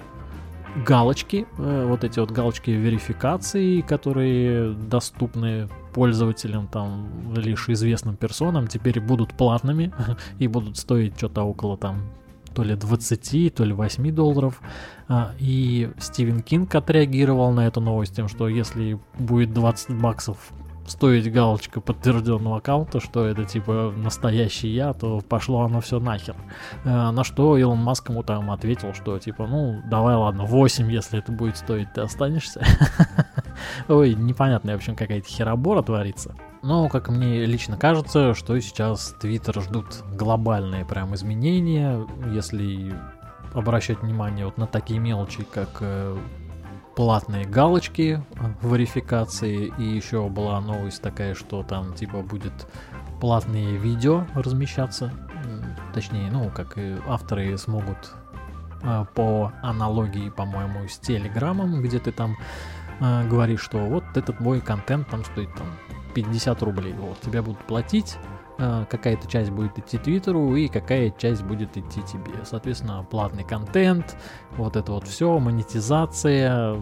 галочки, 0.85 1.47
э, 1.59 1.87
вот 1.87 2.05
эти 2.05 2.19
вот 2.19 2.31
галочки 2.31 2.71
верификации, 2.71 3.81
которые 3.81 4.73
доступны 4.75 5.69
пользователям, 5.95 6.69
там, 6.69 7.09
лишь 7.35 7.69
известным 7.69 8.17
персонам, 8.17 8.67
теперь 8.67 9.01
будут 9.01 9.35
платными 9.35 9.93
и 10.39 10.47
будут 10.47 10.77
стоить 10.77 11.17
что-то 11.17 11.43
около 11.43 11.77
там 11.77 12.03
то 12.55 12.63
ли 12.63 12.75
20, 12.75 13.55
то 13.55 13.65
ли 13.65 13.73
8 13.75 14.15
долларов. 14.15 14.63
А, 15.09 15.33
и 15.39 15.91
Стивен 15.99 16.41
Кинг 16.41 16.75
отреагировал 16.75 17.53
на 17.53 17.67
эту 17.67 17.83
новость 17.83 18.17
тем, 18.17 18.29
что 18.29 18.49
если 18.49 18.99
будет 19.19 19.53
20 19.53 20.01
баксов 20.01 20.39
стоить 20.91 21.31
галочка 21.33 21.81
подтвержденного 21.81 22.59
аккаунта, 22.59 23.01
что 23.01 23.27
это 23.27 23.45
типа 23.45 23.93
настоящий 23.97 24.69
я, 24.69 24.93
то 24.93 25.21
пошло 25.21 25.63
оно 25.63 25.81
все 25.81 26.01
нахер. 26.01 26.37
Э, 26.85 27.11
на 27.11 27.25
что 27.25 27.57
Илон 27.57 27.79
Маск 27.79 28.09
ему 28.09 28.23
там 28.23 28.51
ответил, 28.51 28.95
что 28.95 29.19
типа, 29.19 29.47
ну, 29.47 29.83
давай 29.87 30.17
ладно, 30.17 30.45
8, 30.45 30.91
если 30.91 31.19
это 31.19 31.33
будет 31.33 31.57
стоить, 31.57 31.93
ты 31.95 32.01
останешься. 32.03 32.63
Ой, 33.89 34.15
непонятно, 34.15 34.73
в 34.73 34.77
общем, 34.77 34.97
какая-то 34.97 35.29
херобора 35.29 35.83
творится. 35.83 36.35
Но, 36.63 36.89
как 36.89 37.09
мне 37.09 37.45
лично 37.45 37.77
кажется, 37.77 38.35
что 38.35 38.59
сейчас 38.61 39.15
Твиттер 39.21 39.63
ждут 39.63 40.03
глобальные 40.13 40.85
прям 40.85 41.15
изменения, 41.15 42.05
если 42.33 42.93
обращать 43.55 44.03
внимание 44.03 44.45
вот 44.45 44.59
на 44.59 44.67
такие 44.67 45.01
мелочи, 45.01 45.45
как 45.45 45.79
э, 45.81 46.17
платные 46.97 47.45
галочки 47.45 48.23
верификации, 48.63 49.73
и 49.79 49.85
еще 49.85 50.29
была 50.29 50.61
новость 50.61 51.03
такая, 51.03 51.35
что 51.35 51.63
там 51.63 51.93
типа 51.93 52.23
будет 52.23 52.67
платные 53.21 53.77
видео 53.77 54.27
размещаться, 54.35 55.13
точнее, 55.95 56.31
ну, 56.31 56.51
как 56.51 56.79
и 56.79 56.97
авторы 57.07 57.57
смогут 57.59 58.15
э, 58.83 59.05
по 59.15 59.53
аналогии, 59.63 60.31
по-моему, 60.31 60.89
с 60.89 60.99
Телеграмом, 60.99 61.83
где 61.83 61.99
ты 61.99 62.13
там 62.13 62.37
э, 63.01 63.29
говоришь, 63.29 63.61
что 63.61 63.79
вот 63.79 64.05
этот 64.15 64.41
мой 64.41 64.61
контент 64.61 65.09
там 65.09 65.23
стоит 65.25 65.55
там 65.55 65.67
50 66.15 66.63
рублей, 66.63 66.95
вот, 66.95 67.21
тебя 67.21 67.43
будут 67.43 67.61
платить, 67.61 68.17
какая-то 68.57 69.29
часть 69.29 69.51
будет 69.51 69.79
идти 69.79 69.99
Твиттеру 69.99 70.55
и 70.57 70.69
какая 70.69 71.11
часть 71.11 71.43
будет 71.43 71.77
идти 71.77 72.01
тебе. 72.03 72.33
Соответственно, 72.45 73.07
платный 73.11 73.45
контент, 73.45 74.17
вот 74.57 74.77
это 74.77 74.93
вот 74.93 75.07
все, 75.07 75.39
монетизация. 75.39 76.81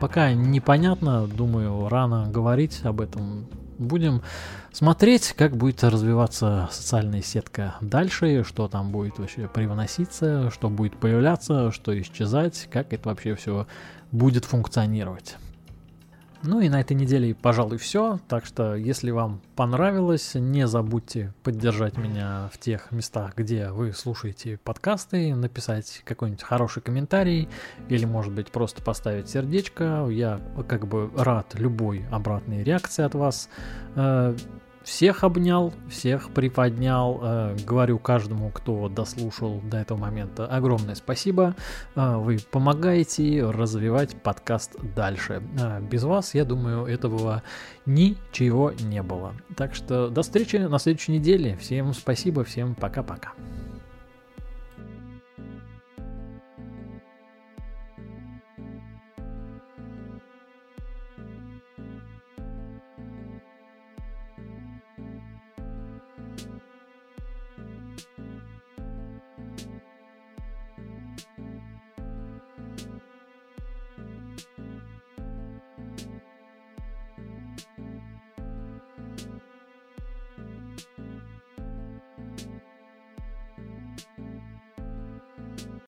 Пока 0.00 0.32
непонятно, 0.32 1.26
думаю, 1.26 1.88
рано 1.88 2.28
говорить 2.30 2.80
об 2.84 3.00
этом. 3.00 3.46
Будем 3.78 4.22
смотреть, 4.72 5.34
как 5.36 5.56
будет 5.56 5.84
развиваться 5.84 6.68
социальная 6.72 7.20
сетка 7.20 7.74
дальше, 7.82 8.42
что 8.42 8.68
там 8.68 8.90
будет 8.90 9.18
вообще 9.18 9.48
привноситься, 9.48 10.50
что 10.50 10.70
будет 10.70 10.96
появляться, 10.96 11.70
что 11.72 11.98
исчезать, 12.00 12.68
как 12.72 12.94
это 12.94 13.08
вообще 13.10 13.34
все 13.34 13.66
будет 14.12 14.46
функционировать. 14.46 15.36
Ну 16.42 16.60
и 16.60 16.68
на 16.68 16.80
этой 16.80 16.94
неделе, 16.94 17.34
пожалуй, 17.34 17.78
все. 17.78 18.20
Так 18.28 18.44
что, 18.44 18.74
если 18.74 19.10
вам 19.10 19.40
понравилось, 19.54 20.34
не 20.34 20.66
забудьте 20.66 21.32
поддержать 21.42 21.96
меня 21.96 22.50
в 22.52 22.58
тех 22.58 22.92
местах, 22.92 23.34
где 23.36 23.70
вы 23.70 23.92
слушаете 23.92 24.58
подкасты, 24.62 25.34
написать 25.34 26.02
какой-нибудь 26.04 26.42
хороший 26.42 26.82
комментарий 26.82 27.48
или, 27.88 28.04
может 28.04 28.32
быть, 28.32 28.48
просто 28.52 28.82
поставить 28.82 29.28
сердечко. 29.28 30.06
Я 30.10 30.40
как 30.68 30.86
бы 30.86 31.10
рад 31.16 31.54
любой 31.54 32.04
обратной 32.10 32.62
реакции 32.62 33.04
от 33.04 33.14
вас. 33.14 33.48
Всех 34.86 35.24
обнял, 35.24 35.74
всех 35.90 36.30
приподнял. 36.30 37.18
Э, 37.20 37.56
говорю 37.66 37.98
каждому, 37.98 38.50
кто 38.50 38.88
дослушал 38.88 39.60
до 39.60 39.78
этого 39.78 39.98
момента, 39.98 40.46
огромное 40.46 40.94
спасибо. 40.94 41.56
Э, 41.96 42.18
вы 42.18 42.38
помогаете 42.52 43.50
развивать 43.50 44.14
подкаст 44.22 44.76
дальше. 44.94 45.42
Э, 45.60 45.80
без 45.80 46.04
вас, 46.04 46.34
я 46.34 46.44
думаю, 46.44 46.86
этого 46.86 47.42
ничего 47.84 48.70
не 48.78 49.02
было. 49.02 49.34
Так 49.56 49.74
что 49.74 50.08
до 50.08 50.22
встречи 50.22 50.54
на 50.54 50.78
следующей 50.78 51.12
неделе. 51.12 51.56
Всем 51.56 51.92
спасибо, 51.92 52.44
всем 52.44 52.76
пока-пока. 52.76 53.32